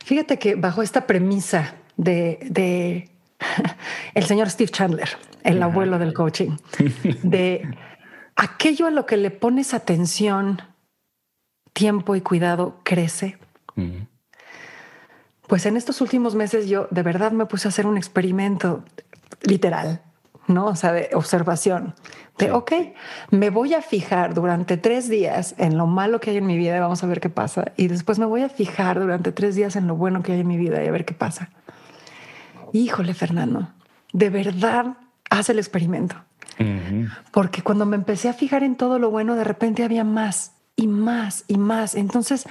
Fíjate 0.05 0.39
que 0.39 0.55
bajo 0.55 0.81
esta 0.81 1.05
premisa 1.07 1.75
de, 1.97 3.09
el 4.13 4.23
señor 4.23 4.49
Steve 4.49 4.71
Chandler, 4.71 5.09
el 5.43 5.61
abuelo 5.61 5.99
del 5.99 6.13
coaching, 6.13 6.51
de 7.23 7.67
aquello 8.37 8.87
a 8.87 8.91
lo 8.91 9.05
que 9.05 9.17
le 9.17 9.29
pones 9.29 9.73
atención, 9.73 10.61
tiempo 11.73 12.15
y 12.15 12.21
cuidado 12.21 12.79
crece. 12.85 13.37
Pues 15.47 15.65
en 15.65 15.75
estos 15.75 15.99
últimos 15.99 16.33
meses 16.33 16.69
yo 16.69 16.87
de 16.91 17.03
verdad 17.03 17.33
me 17.33 17.45
puse 17.45 17.67
a 17.67 17.69
hacer 17.69 17.85
un 17.85 17.97
experimento 17.97 18.85
literal, 19.41 20.01
¿no? 20.47 20.65
O 20.67 20.75
sea, 20.75 20.91
de 20.93 21.09
observación. 21.13 21.95
De, 22.37 22.51
ok, 22.51 22.71
me 23.31 23.49
voy 23.49 23.73
a 23.73 23.81
fijar 23.81 24.33
durante 24.33 24.77
tres 24.77 25.09
días 25.09 25.55
en 25.57 25.77
lo 25.77 25.87
malo 25.87 26.19
que 26.19 26.31
hay 26.31 26.37
en 26.37 26.45
mi 26.45 26.57
vida 26.57 26.77
y 26.77 26.79
vamos 26.79 27.03
a 27.03 27.07
ver 27.07 27.19
qué 27.19 27.29
pasa. 27.29 27.71
Y 27.77 27.87
después 27.87 28.19
me 28.19 28.25
voy 28.25 28.43
a 28.43 28.49
fijar 28.49 28.99
durante 28.99 29.31
tres 29.31 29.55
días 29.55 29.75
en 29.75 29.87
lo 29.87 29.95
bueno 29.95 30.21
que 30.21 30.33
hay 30.33 30.41
en 30.41 30.47
mi 30.47 30.57
vida 30.57 30.83
y 30.83 30.87
a 30.87 30.91
ver 30.91 31.05
qué 31.05 31.13
pasa 31.13 31.49
híjole, 32.71 33.13
Fernando, 33.13 33.69
de 34.13 34.29
verdad 34.29 34.97
haz 35.29 35.49
el 35.49 35.59
experimento. 35.59 36.15
Porque 37.31 37.61
cuando 37.61 37.85
me 37.85 37.95
empecé 37.95 38.29
a 38.29 38.33
fijar 38.33 38.63
en 38.63 38.77
todo 38.77 38.97
lo 38.97 39.11
bueno, 39.11 39.35
de 39.35 39.43
repente 39.43 39.83
había 39.83 40.03
más 40.03 40.53
y 40.75 40.87
más 40.87 41.43
y 41.47 41.57
más. 41.57 41.93
Entonces, 41.93 42.45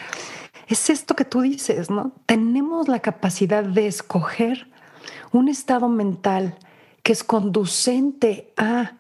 es 0.68 0.90
esto 0.90 1.16
que 1.16 1.25
tú 1.25 1.40
dices, 1.40 1.90
¿no? 1.90 2.12
Tenemos 2.25 2.87
la 2.87 3.00
capacidad 3.00 3.64
de 3.64 3.88
escoger 3.88 4.68
un 5.33 5.49
estado 5.49 5.88
mental 5.88 6.54
que 7.06 7.12
es 7.12 7.22
conducente 7.22 8.52
a 8.56 8.94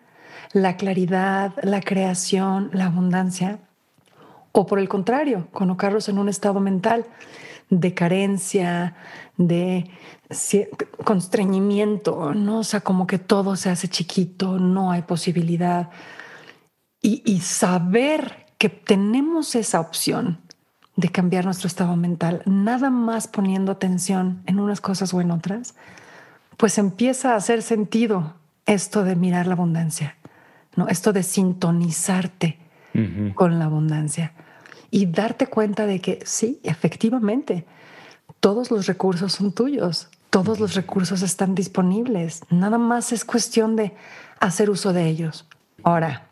la 0.52 0.76
claridad, 0.76 1.54
la 1.64 1.80
creación, 1.80 2.70
la 2.72 2.86
abundancia, 2.86 3.58
o 4.52 4.64
por 4.64 4.78
el 4.78 4.88
contrario, 4.88 5.48
colocarlos 5.50 6.08
en 6.08 6.18
un 6.18 6.28
estado 6.28 6.60
mental 6.60 7.04
de 7.68 7.94
carencia, 7.94 8.94
de 9.36 9.90
constreñimiento, 11.02 12.32
¿no? 12.32 12.60
O 12.60 12.62
sea, 12.62 12.80
como 12.80 13.08
que 13.08 13.18
todo 13.18 13.56
se 13.56 13.70
hace 13.70 13.88
chiquito, 13.88 14.60
no 14.60 14.92
hay 14.92 15.02
posibilidad. 15.02 15.90
Y, 17.02 17.40
saber 17.40 18.46
que 18.56 18.68
tenemos 18.68 19.56
esa 19.56 19.80
opción 19.80 20.38
de 20.94 21.08
cambiar 21.08 21.44
nuestro 21.44 21.66
estado 21.66 21.96
mental, 21.96 22.42
nada 22.46 22.88
más 22.88 23.26
poniendo 23.26 23.72
atención 23.72 24.44
en 24.46 24.60
unas 24.60 24.80
cosas 24.80 25.12
o 25.12 25.20
en 25.20 25.32
otras, 25.32 25.74
pues 26.56 26.78
empieza 26.78 27.32
a 27.32 27.36
hacer 27.36 27.62
sentido 27.62 28.34
esto 28.66 29.04
de 29.04 29.16
mirar 29.16 29.46
la 29.46 29.54
abundancia, 29.54 30.16
¿no? 30.74 30.88
Esto 30.88 31.12
de 31.12 31.22
sintonizarte 31.22 32.58
con 33.34 33.58
la 33.58 33.66
abundancia 33.66 34.32
y 34.90 35.04
darte 35.04 35.48
cuenta 35.48 35.84
de 35.84 36.00
que 36.00 36.20
sí, 36.24 36.60
efectivamente, 36.62 37.66
todos 38.40 38.70
los 38.70 38.86
recursos 38.86 39.34
son 39.34 39.52
tuyos, 39.52 40.08
todos 40.30 40.60
los 40.60 40.74
recursos 40.74 41.20
están 41.20 41.54
disponibles, 41.54 42.40
nada 42.48 42.78
más 42.78 43.12
es 43.12 43.26
cuestión 43.26 43.76
de 43.76 43.94
hacer 44.40 44.70
uso 44.70 44.94
de 44.94 45.06
ellos. 45.06 45.46
Ahora, 45.82 46.26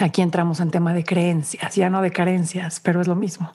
aquí 0.00 0.22
entramos 0.22 0.60
en 0.60 0.70
tema 0.70 0.94
de 0.94 1.04
creencias, 1.04 1.74
ya 1.74 1.90
no 1.90 2.00
de 2.00 2.12
carencias, 2.12 2.80
pero 2.80 3.02
es 3.02 3.08
lo 3.08 3.14
mismo. 3.14 3.52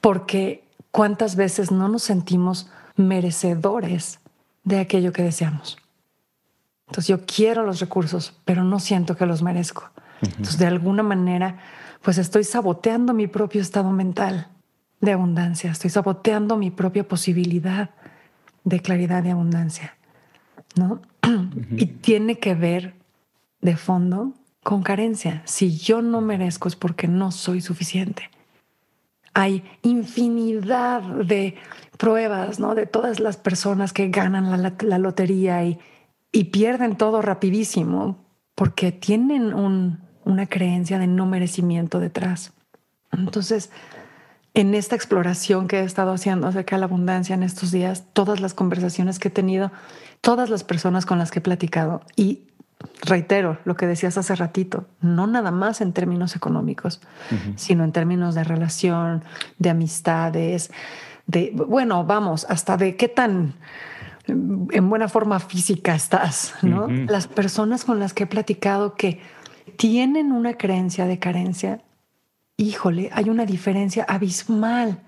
Porque 0.00 0.64
cuántas 0.90 1.36
veces 1.36 1.70
no 1.70 1.88
nos 1.88 2.02
sentimos 2.02 2.68
merecedores 2.96 4.18
de 4.70 4.80
aquello 4.80 5.12
que 5.12 5.22
deseamos. 5.22 5.78
Entonces 6.86 7.08
yo 7.08 7.24
quiero 7.24 7.64
los 7.64 7.80
recursos, 7.80 8.34
pero 8.44 8.64
no 8.64 8.80
siento 8.80 9.16
que 9.16 9.26
los 9.26 9.42
merezco. 9.42 9.90
Entonces 10.22 10.58
de 10.58 10.66
alguna 10.66 11.02
manera 11.02 11.58
pues 12.02 12.18
estoy 12.18 12.44
saboteando 12.44 13.12
mi 13.12 13.26
propio 13.26 13.60
estado 13.60 13.90
mental 13.90 14.48
de 15.00 15.12
abundancia, 15.12 15.70
estoy 15.70 15.90
saboteando 15.90 16.56
mi 16.56 16.70
propia 16.70 17.06
posibilidad 17.06 17.90
de 18.64 18.80
claridad 18.80 19.24
y 19.24 19.30
abundancia, 19.30 19.96
¿no? 20.76 21.00
Y 21.76 21.86
tiene 21.86 22.38
que 22.38 22.54
ver 22.54 22.94
de 23.60 23.76
fondo 23.76 24.34
con 24.62 24.82
carencia. 24.82 25.42
Si 25.44 25.76
yo 25.76 26.02
no 26.02 26.20
merezco 26.20 26.68
es 26.68 26.76
porque 26.76 27.08
no 27.08 27.30
soy 27.30 27.60
suficiente. 27.60 28.30
Hay 29.34 29.64
infinidad 29.82 31.02
de 31.02 31.56
pruebas, 31.98 32.58
¿no? 32.58 32.74
De 32.74 32.86
todas 32.86 33.20
las 33.20 33.36
personas 33.36 33.92
que 33.92 34.08
ganan 34.08 34.50
la, 34.62 34.98
lotería 34.98 35.64
y, 35.64 35.78
y 36.32 36.44
pierden 36.44 36.96
todo 36.96 37.22
rapidísimo 37.22 38.24
porque 38.54 38.92
tienen 38.92 39.54
un, 39.54 40.00
una 40.24 40.46
creencia 40.46 40.98
de 40.98 41.06
no 41.06 41.26
merecimiento 41.26 42.00
detrás. 42.00 42.52
Entonces, 43.12 43.70
en 44.54 44.74
esta 44.74 44.96
exploración 44.96 45.68
que 45.68 45.80
he 45.80 45.84
estado 45.84 46.12
haciendo 46.12 46.46
acerca 46.46 46.76
de 46.76 46.80
la 46.80 46.86
abundancia 46.86 47.34
en 47.34 47.42
estos 47.42 47.70
días, 47.70 48.04
todas 48.12 48.40
las 48.40 48.54
conversaciones 48.54 49.18
que 49.18 49.28
he 49.28 49.30
tenido, 49.30 49.70
todas 50.20 50.50
las 50.50 50.64
personas 50.64 51.06
con 51.06 51.18
las 51.18 51.30
que 51.30 51.38
he 51.38 51.42
platicado 51.42 52.02
y 52.16 52.49
reitero 53.02 53.58
lo 53.64 53.76
que 53.76 53.86
decías 53.86 54.16
hace 54.18 54.34
ratito, 54.34 54.86
no 55.00 55.26
nada 55.26 55.50
más 55.50 55.80
en 55.80 55.92
términos 55.92 56.36
económicos, 56.36 57.00
sino 57.56 57.84
en 57.84 57.92
términos 57.92 58.34
de 58.34 58.44
relación, 58.44 59.24
de 59.58 59.70
amistades, 59.70 60.70
de, 61.26 61.52
bueno, 61.54 62.04
vamos, 62.04 62.46
hasta 62.48 62.76
de 62.76 62.96
qué 62.96 63.08
tan 63.08 63.54
en 64.26 64.88
buena 64.88 65.08
forma 65.08 65.40
física 65.40 65.94
estás, 65.94 66.54
¿no? 66.62 66.88
Las 66.88 67.26
personas 67.26 67.84
con 67.84 67.98
las 67.98 68.12
que 68.12 68.24
he 68.24 68.26
platicado 68.26 68.94
que 68.94 69.20
tienen 69.76 70.32
una 70.32 70.54
creencia 70.54 71.06
de 71.06 71.18
carencia, 71.18 71.80
híjole, 72.56 73.10
hay 73.12 73.28
una 73.28 73.46
diferencia 73.46 74.04
abismal, 74.08 75.00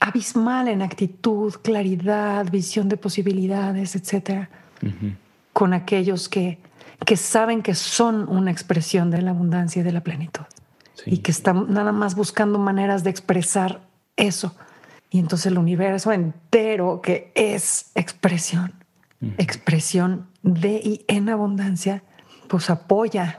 abismal 0.00 0.68
en 0.68 0.82
actitud, 0.82 1.54
claridad, 1.62 2.50
visión 2.50 2.88
de 2.88 2.96
posibilidades, 2.96 3.96
etcétera, 3.96 4.50
con 5.52 5.72
aquellos 5.72 6.28
que, 6.28 6.58
que 7.04 7.16
saben 7.16 7.62
que 7.62 7.74
son 7.74 8.28
una 8.28 8.50
expresión 8.50 9.10
de 9.10 9.22
la 9.22 9.30
abundancia 9.30 9.80
y 9.80 9.82
de 9.84 9.92
la 9.92 10.02
plenitud 10.02 10.44
y 11.06 11.18
que 11.18 11.30
están 11.30 11.72
nada 11.72 11.92
más 11.92 12.14
buscando 12.14 12.58
maneras 12.58 13.04
de 13.04 13.10
expresar 13.10 13.80
eso. 14.16 14.54
Y 15.10 15.18
entonces 15.18 15.46
el 15.46 15.58
universo 15.58 16.12
entero 16.12 17.00
que 17.02 17.32
es 17.34 17.90
expresión, 17.94 18.72
expresión 19.38 20.28
de 20.42 20.80
y 20.82 21.04
en 21.08 21.28
abundancia, 21.28 22.02
pues 22.48 22.70
apoya 22.70 23.38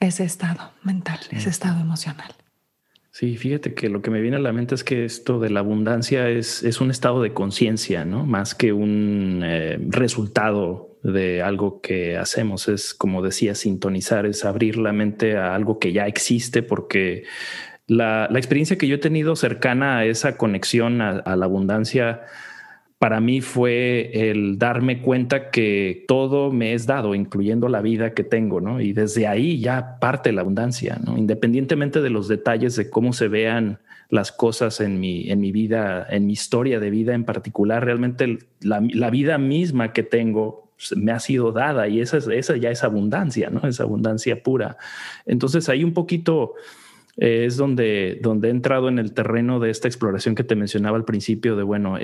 ese 0.00 0.24
estado 0.24 0.72
mental, 0.82 1.20
ese 1.30 1.48
estado 1.48 1.80
emocional. 1.80 2.34
Sí, 3.10 3.36
fíjate 3.36 3.74
que 3.74 3.88
lo 3.88 4.02
que 4.02 4.10
me 4.10 4.20
viene 4.20 4.38
a 4.38 4.40
la 4.40 4.52
mente 4.52 4.74
es 4.74 4.82
que 4.82 5.04
esto 5.04 5.38
de 5.38 5.48
la 5.48 5.60
abundancia 5.60 6.28
es, 6.28 6.64
es 6.64 6.80
un 6.80 6.90
estado 6.90 7.22
de 7.22 7.32
conciencia, 7.32 8.04
¿no? 8.04 8.26
Más 8.26 8.56
que 8.56 8.72
un 8.72 9.42
eh, 9.44 9.78
resultado 9.88 10.93
de 11.04 11.42
algo 11.42 11.80
que 11.80 12.16
hacemos. 12.16 12.66
Es, 12.66 12.94
como 12.94 13.22
decía, 13.22 13.54
sintonizar, 13.54 14.26
es 14.26 14.44
abrir 14.44 14.76
la 14.76 14.92
mente 14.92 15.36
a 15.36 15.54
algo 15.54 15.78
que 15.78 15.92
ya 15.92 16.08
existe, 16.08 16.64
porque 16.64 17.22
la, 17.86 18.26
la 18.28 18.38
experiencia 18.38 18.76
que 18.76 18.88
yo 18.88 18.96
he 18.96 18.98
tenido 18.98 19.36
cercana 19.36 19.98
a 19.98 20.04
esa 20.04 20.36
conexión 20.36 21.00
a 21.00 21.36
la 21.36 21.44
abundancia 21.44 22.22
para 23.04 23.20
mí 23.20 23.42
fue 23.42 24.30
el 24.30 24.58
darme 24.58 25.02
cuenta 25.02 25.50
que 25.50 26.06
todo 26.08 26.50
me 26.50 26.72
es 26.72 26.86
dado, 26.86 27.14
incluyendo 27.14 27.68
la 27.68 27.82
vida 27.82 28.14
que 28.14 28.24
tengo, 28.24 28.62
¿no? 28.62 28.80
Y 28.80 28.94
desde 28.94 29.26
ahí 29.26 29.60
ya 29.60 29.98
parte 30.00 30.32
la 30.32 30.40
abundancia. 30.40 30.98
Independientemente 31.14 32.00
de 32.00 32.08
los 32.08 32.28
detalles 32.28 32.76
de 32.76 32.88
cómo 32.88 33.12
se 33.12 33.28
vean 33.28 33.78
las 34.08 34.32
cosas 34.32 34.80
en 34.80 35.00
mi, 35.00 35.30
en 35.30 35.38
mi 35.38 35.52
vida, 35.52 36.06
en 36.08 36.26
mi 36.26 36.32
historia 36.32 36.80
de 36.80 36.88
vida 36.88 37.14
en 37.14 37.24
particular, 37.24 37.84
realmente 37.84 38.38
la, 38.62 38.80
la 38.94 39.10
vida 39.10 39.36
misma 39.36 39.92
que 39.92 40.02
tengo 40.02 40.63
me 40.96 41.12
ha 41.12 41.20
sido 41.20 41.52
dada 41.52 41.88
y 41.88 42.00
esa, 42.00 42.18
esa 42.18 42.56
ya 42.56 42.70
es 42.70 42.84
abundancia, 42.84 43.50
¿no? 43.50 43.66
Es 43.68 43.80
abundancia 43.80 44.42
pura. 44.42 44.76
Entonces 45.26 45.68
ahí 45.68 45.84
un 45.84 45.94
poquito 45.94 46.54
es 47.16 47.56
donde, 47.56 48.18
donde 48.22 48.48
he 48.48 48.50
entrado 48.50 48.88
en 48.88 48.98
el 48.98 49.12
terreno 49.12 49.60
de 49.60 49.70
esta 49.70 49.86
exploración 49.86 50.34
que 50.34 50.44
te 50.44 50.56
mencionaba 50.56 50.96
al 50.96 51.04
principio 51.04 51.54
de, 51.56 51.62
bueno, 51.62 51.96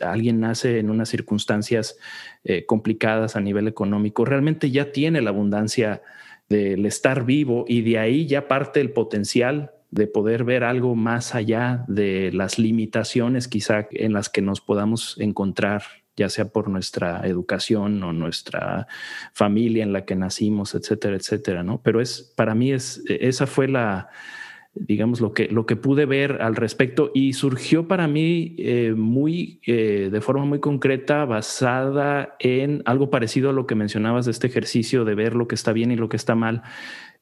alguien 0.00 0.40
nace 0.40 0.78
en 0.78 0.90
unas 0.90 1.10
circunstancias 1.10 1.98
eh, 2.44 2.64
complicadas 2.64 3.36
a 3.36 3.40
nivel 3.40 3.68
económico, 3.68 4.24
realmente 4.24 4.70
ya 4.70 4.90
tiene 4.92 5.20
la 5.20 5.30
abundancia 5.30 6.02
del 6.48 6.86
estar 6.86 7.24
vivo 7.24 7.64
y 7.68 7.82
de 7.82 7.98
ahí 7.98 8.26
ya 8.26 8.48
parte 8.48 8.80
el 8.80 8.90
potencial 8.92 9.72
de 9.90 10.06
poder 10.06 10.44
ver 10.44 10.64
algo 10.64 10.96
más 10.96 11.34
allá 11.34 11.84
de 11.86 12.32
las 12.32 12.58
limitaciones 12.58 13.48
quizá 13.48 13.86
en 13.92 14.12
las 14.12 14.28
que 14.28 14.42
nos 14.42 14.60
podamos 14.60 15.16
encontrar, 15.20 15.82
ya 16.16 16.28
sea 16.28 16.46
por 16.46 16.68
nuestra 16.68 17.26
educación 17.26 18.02
o 18.02 18.12
nuestra 18.12 18.86
familia 19.32 19.82
en 19.82 19.92
la 19.92 20.04
que 20.04 20.16
nacimos, 20.16 20.74
etcétera, 20.74 21.16
etcétera, 21.16 21.62
¿no? 21.62 21.80
Pero 21.82 22.00
es, 22.00 22.32
para 22.36 22.54
mí 22.54 22.72
es, 22.72 23.02
esa 23.08 23.46
fue 23.46 23.68
la, 23.68 24.08
digamos, 24.74 25.20
lo 25.20 25.32
que, 25.32 25.48
lo 25.48 25.66
que 25.66 25.76
pude 25.76 26.04
ver 26.04 26.42
al 26.42 26.56
respecto 26.56 27.10
y 27.14 27.34
surgió 27.34 27.86
para 27.86 28.08
mí 28.08 28.54
eh, 28.58 28.94
muy, 28.96 29.60
eh, 29.66 30.08
de 30.10 30.20
forma 30.20 30.44
muy 30.44 30.58
concreta, 30.58 31.24
basada 31.24 32.36
en 32.40 32.82
algo 32.84 33.10
parecido 33.10 33.50
a 33.50 33.52
lo 33.52 33.66
que 33.66 33.74
mencionabas 33.74 34.24
de 34.24 34.32
este 34.32 34.48
ejercicio 34.48 35.04
de 35.04 35.14
ver 35.14 35.34
lo 35.34 35.46
que 35.46 35.54
está 35.54 35.72
bien 35.72 35.92
y 35.92 35.96
lo 35.96 36.08
que 36.08 36.16
está 36.16 36.34
mal. 36.34 36.62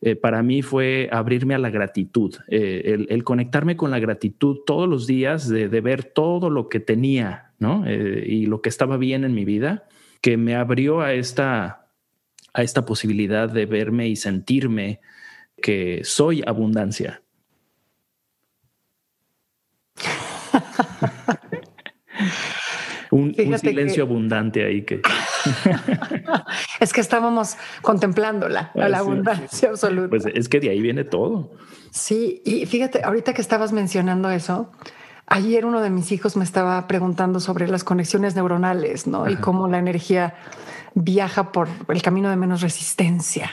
Eh, 0.00 0.16
para 0.16 0.42
mí 0.42 0.62
fue 0.62 1.08
abrirme 1.12 1.54
a 1.54 1.58
la 1.58 1.70
gratitud, 1.70 2.34
el, 2.48 3.22
conectarme 3.22 3.76
con 3.76 3.90
la 3.92 4.00
gratitud 4.00 4.58
todos 4.66 4.88
los 4.88 5.06
días, 5.06 5.48
de 5.48 5.68
ver 5.80 6.04
todo 6.04 6.50
lo 6.50 6.68
que 6.68 6.80
tenía 6.80 7.51
¿no? 7.62 7.84
y 7.88 8.46
lo 8.46 8.60
que 8.60 8.68
estaba 8.68 8.96
bien 8.96 9.24
en 9.24 9.34
mi 9.34 9.44
vida, 9.44 9.88
que 10.20 10.36
me 10.36 10.56
abrió 10.56 11.00
a 11.00 11.14
esta, 11.14 11.86
a 12.52 12.62
esta 12.62 12.84
posibilidad 12.84 13.48
de 13.48 13.66
verme 13.66 14.08
y 14.08 14.16
sentirme 14.16 15.00
que 15.62 16.02
soy 16.04 16.42
abundancia, 16.46 17.22
un, 23.10 23.34
silencio 23.58 24.04
abundante 24.04 24.64
ahí 24.64 24.82
que. 24.82 25.02
es 26.80 26.92
que 26.92 27.00
estábamos 27.00 27.56
contemplándola, 27.82 28.70
la, 28.74 28.88
la 28.88 28.98
abundancia 28.98 29.70
absoluta. 29.70 30.08
Pues 30.08 30.26
es 30.26 30.48
que 30.48 30.60
de 30.60 30.70
ahí 30.70 30.80
viene 30.80 31.04
todo. 31.04 31.52
Sí, 31.90 32.42
y 32.44 32.64
fíjate, 32.66 33.02
ahorita 33.04 33.34
que 33.34 33.42
estabas 33.42 33.72
mencionando 33.72 34.30
eso, 34.30 34.72
ayer 35.32 35.64
uno 35.64 35.80
de 35.80 35.90
mis 35.90 36.12
hijos 36.12 36.36
me 36.36 36.44
estaba 36.44 36.86
preguntando 36.86 37.40
sobre 37.40 37.66
las 37.66 37.84
conexiones 37.84 38.34
neuronales, 38.34 39.06
¿no? 39.06 39.28
Y 39.28 39.36
cómo 39.36 39.66
la 39.66 39.78
energía 39.78 40.34
viaja 40.94 41.52
por 41.52 41.68
el 41.88 42.02
camino 42.02 42.28
de 42.30 42.36
menos 42.36 42.60
resistencia. 42.60 43.50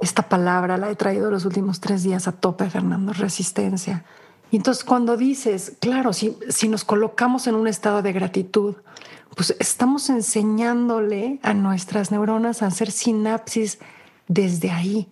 Esta 0.00 0.22
palabra 0.28 0.76
la 0.76 0.90
he 0.90 0.96
traído 0.96 1.30
los 1.30 1.44
últimos 1.44 1.80
tres 1.80 2.02
días 2.02 2.26
a 2.26 2.32
tope, 2.32 2.68
Fernando, 2.70 3.12
resistencia. 3.12 4.04
Y 4.50 4.56
entonces 4.56 4.82
cuando 4.82 5.16
dices, 5.16 5.76
claro, 5.80 6.12
si, 6.12 6.36
si 6.48 6.68
nos 6.68 6.84
colocamos 6.84 7.46
en 7.46 7.54
un 7.54 7.68
estado 7.68 8.02
de 8.02 8.12
gratitud, 8.12 8.76
pues 9.36 9.54
estamos 9.60 10.10
enseñándole 10.10 11.38
a 11.42 11.54
nuestras 11.54 12.10
neuronas 12.10 12.62
a 12.62 12.66
hacer 12.66 12.90
sinapsis 12.90 13.78
desde 14.26 14.70
ahí. 14.70 15.08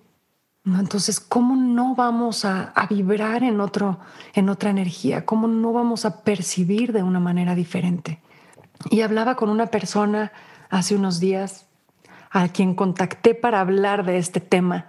Entonces, 0.67 1.21
¿cómo 1.21 1.55
no 1.55 1.95
vamos 1.95 2.45
a, 2.45 2.73
a, 2.75 2.87
vibrar 2.87 3.45
en, 3.45 3.61
otro, 3.61 4.01
en 4.35 4.49
otra 4.49 4.71
energía? 4.71 5.25
¿Cómo 5.25 5.47
no 5.47 5.73
vamos 5.73 6.05
a 6.05 6.23
percibir 6.23 6.93
de 6.93 7.05
una 7.05 7.21
manera 7.21 7.55
diferente? 7.55 8.21
Y 8.91 9.03
hablaba 9.03 9.37
con 9.37 9.49
una 9.49 9.67
persona 9.67 10.33
hace 10.69 10.97
unos 10.97 11.21
días 11.21 11.67
a 12.31 12.49
quien 12.49 12.75
contacté 12.75 13.35
para 13.35 13.61
hablar 13.61 14.05
de 14.05 14.19
este 14.19 14.41
tema 14.41 14.87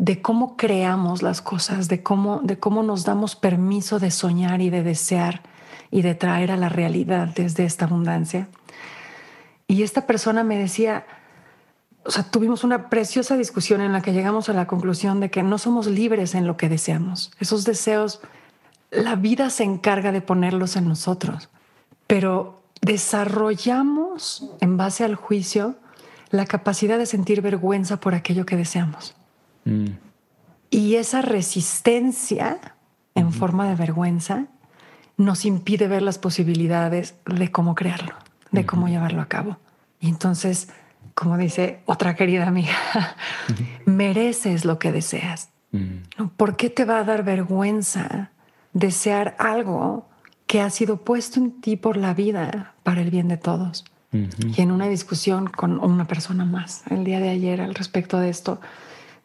de 0.00 0.22
cómo 0.22 0.56
creamos 0.56 1.22
las 1.22 1.42
cosas, 1.42 1.88
de 1.88 2.02
cómo, 2.02 2.40
de 2.42 2.58
cómo 2.58 2.82
nos 2.82 3.04
damos 3.04 3.36
permiso 3.36 3.98
de 3.98 4.10
soñar 4.10 4.62
y 4.62 4.70
de 4.70 4.82
desear 4.82 5.42
y 5.90 6.00
de 6.00 6.14
traer 6.14 6.50
a 6.52 6.56
la 6.56 6.70
realidad 6.70 7.28
desde 7.34 7.64
esta 7.64 7.84
abundancia. 7.84 8.48
Y 9.68 9.82
esta 9.82 10.06
persona 10.06 10.42
me 10.42 10.56
decía, 10.56 11.04
o 12.04 12.10
sea, 12.10 12.24
tuvimos 12.24 12.64
una 12.64 12.88
preciosa 12.88 13.36
discusión 13.36 13.80
en 13.80 13.92
la 13.92 14.00
que 14.00 14.12
llegamos 14.12 14.48
a 14.48 14.52
la 14.52 14.66
conclusión 14.66 15.20
de 15.20 15.30
que 15.30 15.42
no 15.42 15.58
somos 15.58 15.86
libres 15.86 16.34
en 16.34 16.46
lo 16.46 16.56
que 16.56 16.68
deseamos. 16.68 17.30
Esos 17.38 17.64
deseos, 17.64 18.20
la 18.90 19.16
vida 19.16 19.50
se 19.50 19.64
encarga 19.64 20.10
de 20.12 20.20
ponerlos 20.20 20.76
en 20.76 20.88
nosotros, 20.88 21.50
pero 22.06 22.62
desarrollamos 22.80 24.50
en 24.60 24.76
base 24.76 25.04
al 25.04 25.14
juicio 25.14 25.76
la 26.30 26.46
capacidad 26.46 26.98
de 26.98 27.06
sentir 27.06 27.42
vergüenza 27.42 28.00
por 28.00 28.14
aquello 28.14 28.46
que 28.46 28.56
deseamos. 28.56 29.14
Mm. 29.64 29.88
Y 30.70 30.94
esa 30.94 31.20
resistencia 31.20 32.76
en 33.14 33.32
forma 33.32 33.68
de 33.68 33.74
vergüenza 33.74 34.46
nos 35.16 35.44
impide 35.44 35.88
ver 35.88 36.02
las 36.02 36.18
posibilidades 36.18 37.14
de 37.26 37.50
cómo 37.50 37.74
crearlo, 37.74 38.14
de 38.52 38.64
cómo 38.64 38.88
llevarlo 38.88 39.20
a 39.20 39.26
cabo. 39.26 39.58
Y 40.00 40.08
entonces, 40.08 40.68
como 41.20 41.36
dice 41.36 41.80
otra 41.84 42.16
querida 42.16 42.48
amiga, 42.48 42.74
mereces 43.84 44.64
lo 44.64 44.78
que 44.78 44.90
deseas. 44.90 45.50
Mm. 45.70 46.28
¿Por 46.38 46.56
qué 46.56 46.70
te 46.70 46.86
va 46.86 47.00
a 47.00 47.04
dar 47.04 47.24
vergüenza 47.24 48.30
desear 48.72 49.36
algo 49.38 50.08
que 50.46 50.62
ha 50.62 50.70
sido 50.70 51.04
puesto 51.04 51.38
en 51.38 51.60
ti 51.60 51.76
por 51.76 51.98
la 51.98 52.14
vida 52.14 52.72
para 52.84 53.02
el 53.02 53.10
bien 53.10 53.28
de 53.28 53.36
todos? 53.36 53.84
Y 54.12 54.62
en 54.62 54.72
una 54.72 54.88
discusión 54.88 55.46
con 55.46 55.78
una 55.78 56.06
persona 56.06 56.46
más 56.46 56.84
el 56.90 57.04
día 57.04 57.20
de 57.20 57.28
ayer 57.28 57.60
al 57.60 57.74
respecto 57.74 58.18
de 58.18 58.30
esto, 58.30 58.58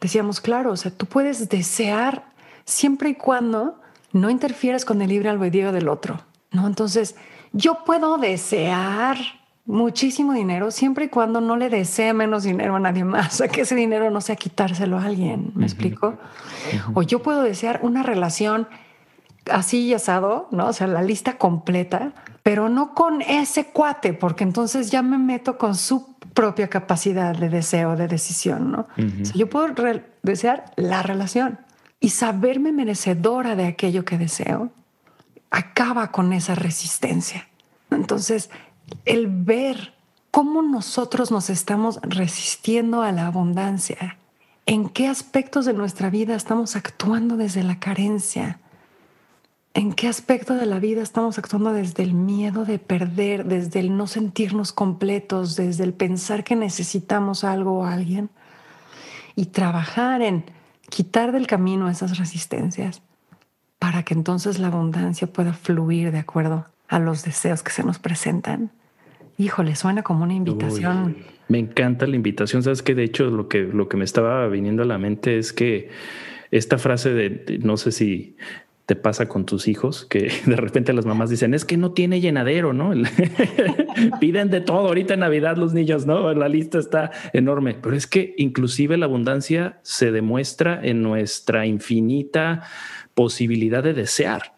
decíamos, 0.02 0.42
claro, 0.42 0.74
o 0.74 0.78
sea, 0.78 0.92
tú 0.92 1.06
puedes 1.06 1.48
desear 1.48 2.26
siempre 2.66 3.10
y 3.12 3.16
cuando 3.16 3.82
no 4.12 4.30
interfieras 4.30 4.84
con 4.84 5.02
el 5.02 5.10
libre 5.10 5.30
albedrío 5.30 5.72
del 5.72 5.88
otro, 5.88 6.22
¿no? 6.52 6.68
Entonces, 6.68 7.16
yo 7.54 7.86
puedo 7.86 8.18
desear 8.18 9.18
muchísimo 9.66 10.34
dinero 10.34 10.72
siempre 10.72 11.06
y 11.06 11.10
cuando 11.10 11.42
no 11.42 11.58
le 11.58 11.70
desee 11.70 12.14
menos 12.14 12.44
dinero 12.44 12.76
a 12.76 12.80
nadie 12.80 13.04
más, 13.04 13.34
sea, 13.38 13.48
que 13.48 13.62
ese 13.62 13.76
dinero 13.76 14.10
no 14.12 14.22
sea 14.22 14.36
quitárselo 14.36 14.98
a 14.98 15.06
alguien, 15.06 15.52
¿me 15.56 15.66
explico? 15.66 16.18
O 16.94 17.02
yo 17.02 17.22
puedo 17.22 17.44
desear 17.44 17.80
una 17.84 18.04
relación 18.04 18.68
así 19.52 19.82
y 19.86 19.94
asado, 19.94 20.48
¿no? 20.52 20.68
O 20.68 20.74
sea, 20.74 20.88
la 20.88 21.02
lista 21.02 21.38
completa, 21.38 22.14
pero 22.44 22.70
no 22.70 22.94
con 22.94 23.22
ese 23.22 23.68
cuate, 23.68 24.14
porque 24.14 24.44
entonces 24.44 24.92
ya 24.92 25.02
me 25.02 25.18
meto 25.18 25.58
con 25.58 25.76
su 25.76 26.16
propia 26.34 26.68
capacidad 26.68 27.36
de 27.36 27.50
deseo, 27.50 27.96
de 27.96 28.08
decisión, 28.08 28.72
¿no? 28.72 28.88
yo 29.34 29.50
puedo 29.50 29.74
desear 30.22 30.66
la 30.76 31.02
relación 31.02 31.60
y 32.00 32.10
saberme 32.10 32.72
merecedora 32.72 33.56
de 33.56 33.68
aquello 33.68 34.04
que 34.04 34.18
deseo, 34.18 34.70
acaba 35.50 36.12
con 36.12 36.34
esa 36.34 36.54
resistencia. 36.54 37.48
Entonces, 37.90 38.50
el 39.06 39.28
ver 39.28 39.94
cómo 40.32 40.62
nosotros 40.62 41.32
nos 41.32 41.50
estamos 41.50 42.00
resistiendo 42.02 43.02
a 43.02 43.12
la 43.12 43.28
abundancia, 43.28 44.18
en 44.66 44.90
qué 44.90 45.08
aspectos 45.08 45.66
de 45.66 45.74
nuestra 45.74 46.10
vida 46.10 46.36
estamos 46.36 46.76
actuando 46.76 47.38
desde 47.38 47.64
la 47.64 47.80
carencia, 47.80 48.60
¿En 49.76 49.92
qué 49.92 50.08
aspecto 50.08 50.56
de 50.56 50.66
la 50.66 50.80
vida 50.80 51.02
estamos 51.02 51.38
actuando 51.38 51.74
desde 51.74 52.02
el 52.02 52.14
miedo 52.14 52.64
de 52.64 52.80
perder, 52.80 53.44
desde 53.44 53.82
el 53.82 53.98
no 53.98 54.08
sentirnos 54.08 54.72
completos, 54.72 55.58
desde 55.58 55.84
el 55.84 55.94
pensar 55.94 56.46
que 56.46 56.56
necesitamos 56.56 57.44
algo 57.44 57.80
o 57.80 57.84
alguien? 57.84 58.30
Y 59.36 59.48
trabajar 59.48 60.22
en 60.22 60.46
quitar 60.90 61.34
del 61.34 61.46
camino 61.46 61.90
esas 61.90 62.18
resistencias 62.18 63.02
para 63.78 64.04
que 64.04 64.14
entonces 64.14 64.60
la 64.60 64.68
abundancia 64.68 65.28
pueda 65.28 65.52
fluir 65.52 66.14
de 66.14 66.20
acuerdo 66.20 66.68
a 66.88 67.00
los 67.00 67.24
deseos 67.24 67.64
que 67.64 67.72
se 67.72 67.84
nos 67.84 68.00
presentan. 68.00 68.72
Híjole, 69.38 69.76
suena 69.76 70.04
como 70.04 70.24
una 70.24 70.34
invitación. 70.34 71.18
me 71.48 71.60
encanta 71.60 72.08
la 72.08 72.16
invitación. 72.16 72.64
Sabes 72.64 72.82
que 72.82 72.96
de 72.96 73.04
hecho 73.04 73.26
lo 73.26 73.48
que, 73.48 73.64
lo 73.64 73.90
que 73.90 73.98
me 73.98 74.06
estaba 74.06 74.48
viniendo 74.48 74.84
a 74.84 74.86
la 74.86 74.98
mente 74.98 75.38
es 75.38 75.52
que 75.52 75.90
esta 76.52 76.78
frase 76.78 77.12
de 77.14 77.60
no 77.62 77.76
sé 77.78 77.92
si 77.92 78.38
te 78.86 78.96
pasa 78.96 79.28
con 79.28 79.46
tus 79.46 79.68
hijos 79.68 80.06
que 80.06 80.32
de 80.46 80.56
repente 80.56 80.94
las 80.94 81.06
mamás 81.06 81.30
dicen 81.30 81.54
es 81.54 81.66
que 81.66 81.78
no 81.78 81.92
tiene 81.92 82.22
llenadero, 82.22 82.74
¿no? 82.74 82.92
Piden 84.20 84.50
de 84.50 84.62
todo 84.62 84.88
ahorita 84.88 85.16
en 85.16 85.22
Navidad 85.22 85.58
los 85.58 85.74
niños, 85.74 86.06
¿no? 86.06 86.34
La 86.34 86.48
lista 86.48 86.78
está 86.78 87.12
enorme, 87.34 87.76
pero 87.82 87.96
es 87.96 88.08
que 88.08 88.36
inclusive 88.38 88.98
la 88.98 89.06
abundancia 89.06 89.80
se 89.82 90.12
demuestra 90.12 90.80
en 90.84 91.02
nuestra 91.02 91.66
infinita 91.66 92.64
posibilidad 93.14 93.84
de 93.84 93.94
desear. 93.94 94.55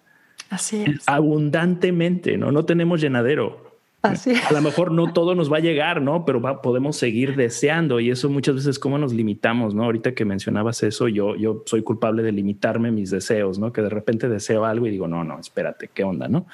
Así 0.50 0.84
es. 0.88 1.08
Abundantemente, 1.08 2.38
¿no? 2.38 2.52
No 2.52 2.66
tenemos 2.66 3.02
llenadero. 3.02 3.68
A 4.04 4.54
lo 4.54 4.62
mejor 4.62 4.92
no 4.92 5.12
todo 5.12 5.36
nos 5.36 5.52
va 5.52 5.58
a 5.58 5.60
llegar, 5.60 6.02
¿no? 6.02 6.24
Pero 6.24 6.62
podemos 6.62 6.98
seguir 6.98 7.36
deseando 7.36 8.00
y 8.00 8.12
eso 8.12 8.30
muchas 8.30 8.56
veces 8.56 8.80
cómo 8.80 8.98
nos 8.98 9.12
limitamos, 9.12 9.74
¿no? 9.74 9.84
Ahorita 9.84 10.14
que 10.14 10.24
mencionabas 10.24 10.84
eso, 10.84 11.08
yo, 11.08 11.36
yo 11.36 11.64
soy 11.66 11.82
culpable 11.82 12.24
de 12.24 12.32
limitarme 12.32 12.92
mis 12.92 13.10
deseos, 13.10 13.60
¿no? 13.60 13.74
Que 13.74 13.82
de 13.82 13.90
repente 13.90 14.30
deseo 14.30 14.66
algo 14.66 14.88
y 14.88 14.92
digo, 14.92 15.08
no, 15.08 15.24
no, 15.24 15.40
espérate, 15.40 15.90
¿qué 15.94 16.04
onda, 16.04 16.28
no? 16.28 16.46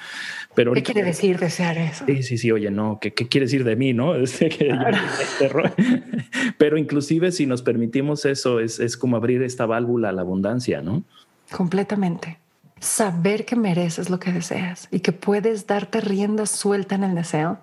Pero 0.54 0.72
¿Qué 0.72 0.82
quiere 0.82 1.02
decir 1.02 1.38
desear 1.38 1.78
eso? 1.78 2.04
Sí, 2.06 2.22
sí, 2.22 2.38
sí, 2.38 2.50
oye, 2.50 2.70
no, 2.70 2.98
¿qué, 3.00 3.12
qué 3.12 3.28
quiere 3.28 3.46
decir 3.46 3.64
de 3.64 3.76
mí, 3.76 3.92
no? 3.92 4.14
Pero 6.58 6.78
inclusive 6.78 7.30
si 7.30 7.46
nos 7.46 7.62
permitimos 7.62 8.24
eso, 8.24 8.58
es, 8.58 8.80
es 8.80 8.96
como 8.96 9.16
abrir 9.16 9.42
esta 9.42 9.66
válvula 9.66 10.08
a 10.08 10.12
la 10.12 10.22
abundancia, 10.22 10.80
¿no? 10.80 11.04
Completamente 11.50 12.38
saber 12.84 13.46
que 13.46 13.56
mereces 13.56 14.10
lo 14.10 14.20
que 14.20 14.30
deseas 14.30 14.88
y 14.90 15.00
que 15.00 15.12
puedes 15.12 15.66
darte 15.66 16.00
rienda 16.00 16.44
suelta 16.46 16.94
en 16.94 17.04
el 17.04 17.14
deseo, 17.14 17.58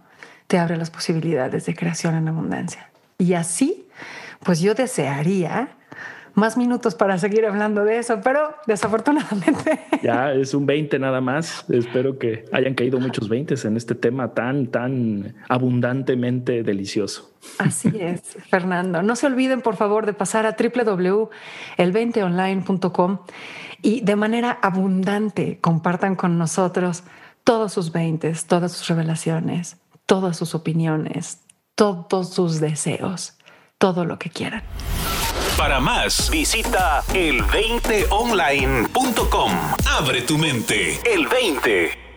te 0.47 0.57
abre 0.57 0.77
las 0.77 0.89
posibilidades 0.89 1.65
de 1.65 1.75
creación 1.75 2.15
en 2.15 2.27
abundancia. 2.27 2.89
Y 3.17 3.34
así, 3.36 3.88
pues 4.43 4.60
yo 4.60 4.73
desearía 4.73 5.77
más 6.33 6.57
minutos 6.57 6.95
para 6.95 7.17
seguir 7.17 7.45
hablando 7.45 7.83
de 7.83 7.97
eso, 7.97 8.21
pero 8.23 8.55
desafortunadamente. 8.67 9.81
Ya 10.01 10.31
es 10.33 10.55
un 10.55 10.65
20 10.65 10.97
nada 10.97 11.21
más. 11.21 11.63
Espero 11.69 12.17
que 12.17 12.45
hayan 12.51 12.73
caído 12.73 12.99
muchos 12.99 13.29
20 13.29 13.53
en 13.63 13.77
este 13.77 13.93
tema 13.93 14.33
tan, 14.33 14.65
tan 14.67 15.35
abundantemente 15.47 16.63
delicioso. 16.63 17.31
Así 17.59 17.91
es, 17.99 18.21
Fernando. 18.49 19.03
No 19.03 19.15
se 19.15 19.27
olviden, 19.27 19.61
por 19.61 19.75
favor, 19.75 20.07
de 20.07 20.13
pasar 20.13 20.47
a 20.47 20.55
www.el20online.com 20.57 23.19
y 23.83 24.01
de 24.01 24.15
manera 24.15 24.57
abundante 24.61 25.59
compartan 25.61 26.15
con 26.15 26.39
nosotros 26.39 27.03
todos 27.43 27.73
sus 27.73 27.91
20, 27.91 28.33
todas 28.47 28.71
sus 28.71 28.87
revelaciones, 28.87 29.77
todas 30.05 30.37
sus 30.37 30.55
opiniones, 30.55 31.41
todos 31.75 32.33
sus 32.33 32.59
deseos, 32.59 33.37
todo 33.81 34.05
lo 34.05 34.17
que 34.19 34.29
quieran. 34.29 34.61
Para 35.57 35.79
más, 35.79 36.29
visita 36.29 37.01
el20online.com. 37.13 39.51
Abre 39.97 40.21
tu 40.21 40.37
mente. 40.37 40.99
El 41.03 41.25
20. 41.27 42.11